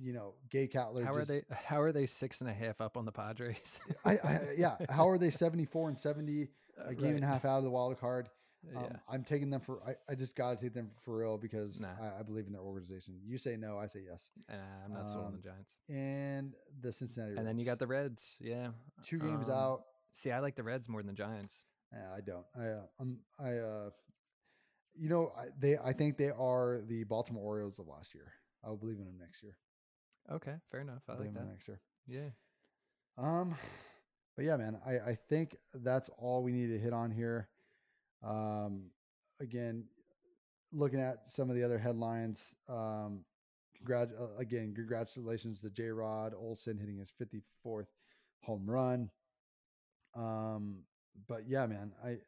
[0.00, 1.04] you know, Gabe Kapler.
[1.04, 1.42] How just, are they?
[1.64, 3.80] How are they six and a half up on the Padres?
[4.04, 4.76] I, I, yeah.
[4.88, 6.48] How are they seventy four and seventy?
[6.78, 7.14] A uh, game right.
[7.16, 8.28] and a half out of the wild card.
[8.76, 8.98] Um.
[9.08, 9.80] I'm taking them for.
[9.86, 11.88] I, I just got to take them for real because nah.
[12.00, 13.14] I, I, believe in their organization.
[13.24, 14.30] You say no, I say yes.
[14.48, 14.54] Uh,
[14.84, 15.72] I'm not um, sold on the um, Giants.
[15.88, 17.32] And the Cincinnati.
[17.32, 17.38] Reds.
[17.38, 18.22] And then you got the Reds.
[18.40, 18.68] Yeah,
[19.02, 19.82] two games um, out.
[20.12, 21.56] See, I like the Reds more than the Giants.
[21.92, 22.44] Yeah, I don't.
[22.56, 23.90] I uh, I'm I uh,
[24.94, 28.32] you know, I, they I think they are the Baltimore Orioles of last year.
[28.64, 29.56] I will believe in them next year.
[30.30, 31.02] Okay, fair enough.
[31.08, 31.48] I, I like that.
[31.48, 31.80] next year.
[32.06, 32.28] Yeah.
[33.18, 33.54] Um,
[34.36, 37.48] but yeah, man, I I think that's all we need to hit on here.
[38.22, 38.90] Um,
[39.40, 39.84] again,
[40.72, 43.24] looking at some of the other headlines, um,
[43.78, 47.88] congrat- uh, again, congratulations to J Rod Olson hitting his 54th
[48.42, 49.10] home run.
[50.14, 50.84] Um,
[51.28, 52.18] but yeah, man, I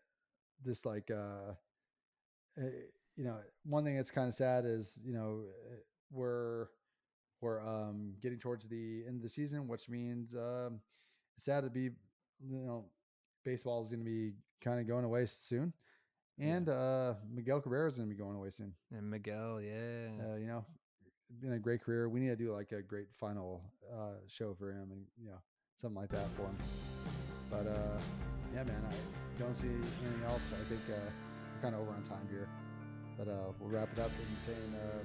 [0.65, 1.55] just like, uh,
[2.59, 2.71] eh,
[3.17, 5.77] you know, one thing that's kind of sad is, you know, eh,
[6.11, 6.69] we're,
[7.41, 10.81] we're um, getting towards the end of the season, which means um,
[11.37, 11.91] it's sad to be,
[12.41, 12.87] you know,
[13.45, 14.33] baseball is going to be
[14.63, 15.73] kind of going away soon.
[16.39, 16.75] And yeah.
[16.75, 18.73] uh, Miguel Cabrera is going to be going away soon.
[18.93, 20.65] And Miguel, yeah, uh, you know,
[21.41, 22.09] been a great career.
[22.09, 23.63] We need to do like a great final
[23.93, 25.39] uh, show for him, and you know,
[25.81, 26.57] something like that for him.
[27.51, 28.01] But uh,
[28.55, 30.43] yeah, man, I don't see anything else.
[30.53, 32.49] I think uh, we're kind of over on time here.
[33.17, 34.99] But uh, we'll wrap it up and saying uh,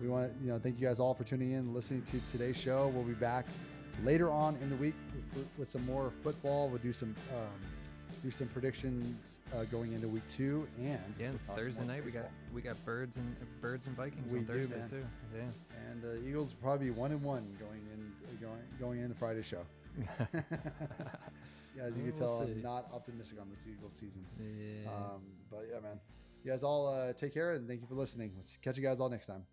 [0.00, 2.20] we want to, you know, thank you guys all for tuning in, and listening to
[2.30, 2.88] today's show.
[2.94, 3.46] We'll be back
[4.04, 4.94] later on in the week
[5.34, 6.68] with, with some more football.
[6.68, 7.48] We'll do some um,
[8.22, 12.30] do some predictions uh, going into week two, and Yeah, we'll Thursday night we got
[12.52, 15.04] we got birds and birds and Vikings We on do, Thursday too.
[15.34, 15.42] Yeah.
[15.90, 19.44] and the Eagles will probably be one and one going in going going into Friday's
[19.46, 19.62] show.
[19.98, 20.26] yeah,
[21.84, 22.52] as you can We'll tell, see.
[22.52, 24.24] I'm not optimistic on this Eagles season.
[24.40, 24.88] yeah.
[24.90, 25.98] Um, but yeah, man,
[26.44, 28.32] you guys all uh, take care and thank you for listening.
[28.36, 29.44] Let's catch you guys all next time.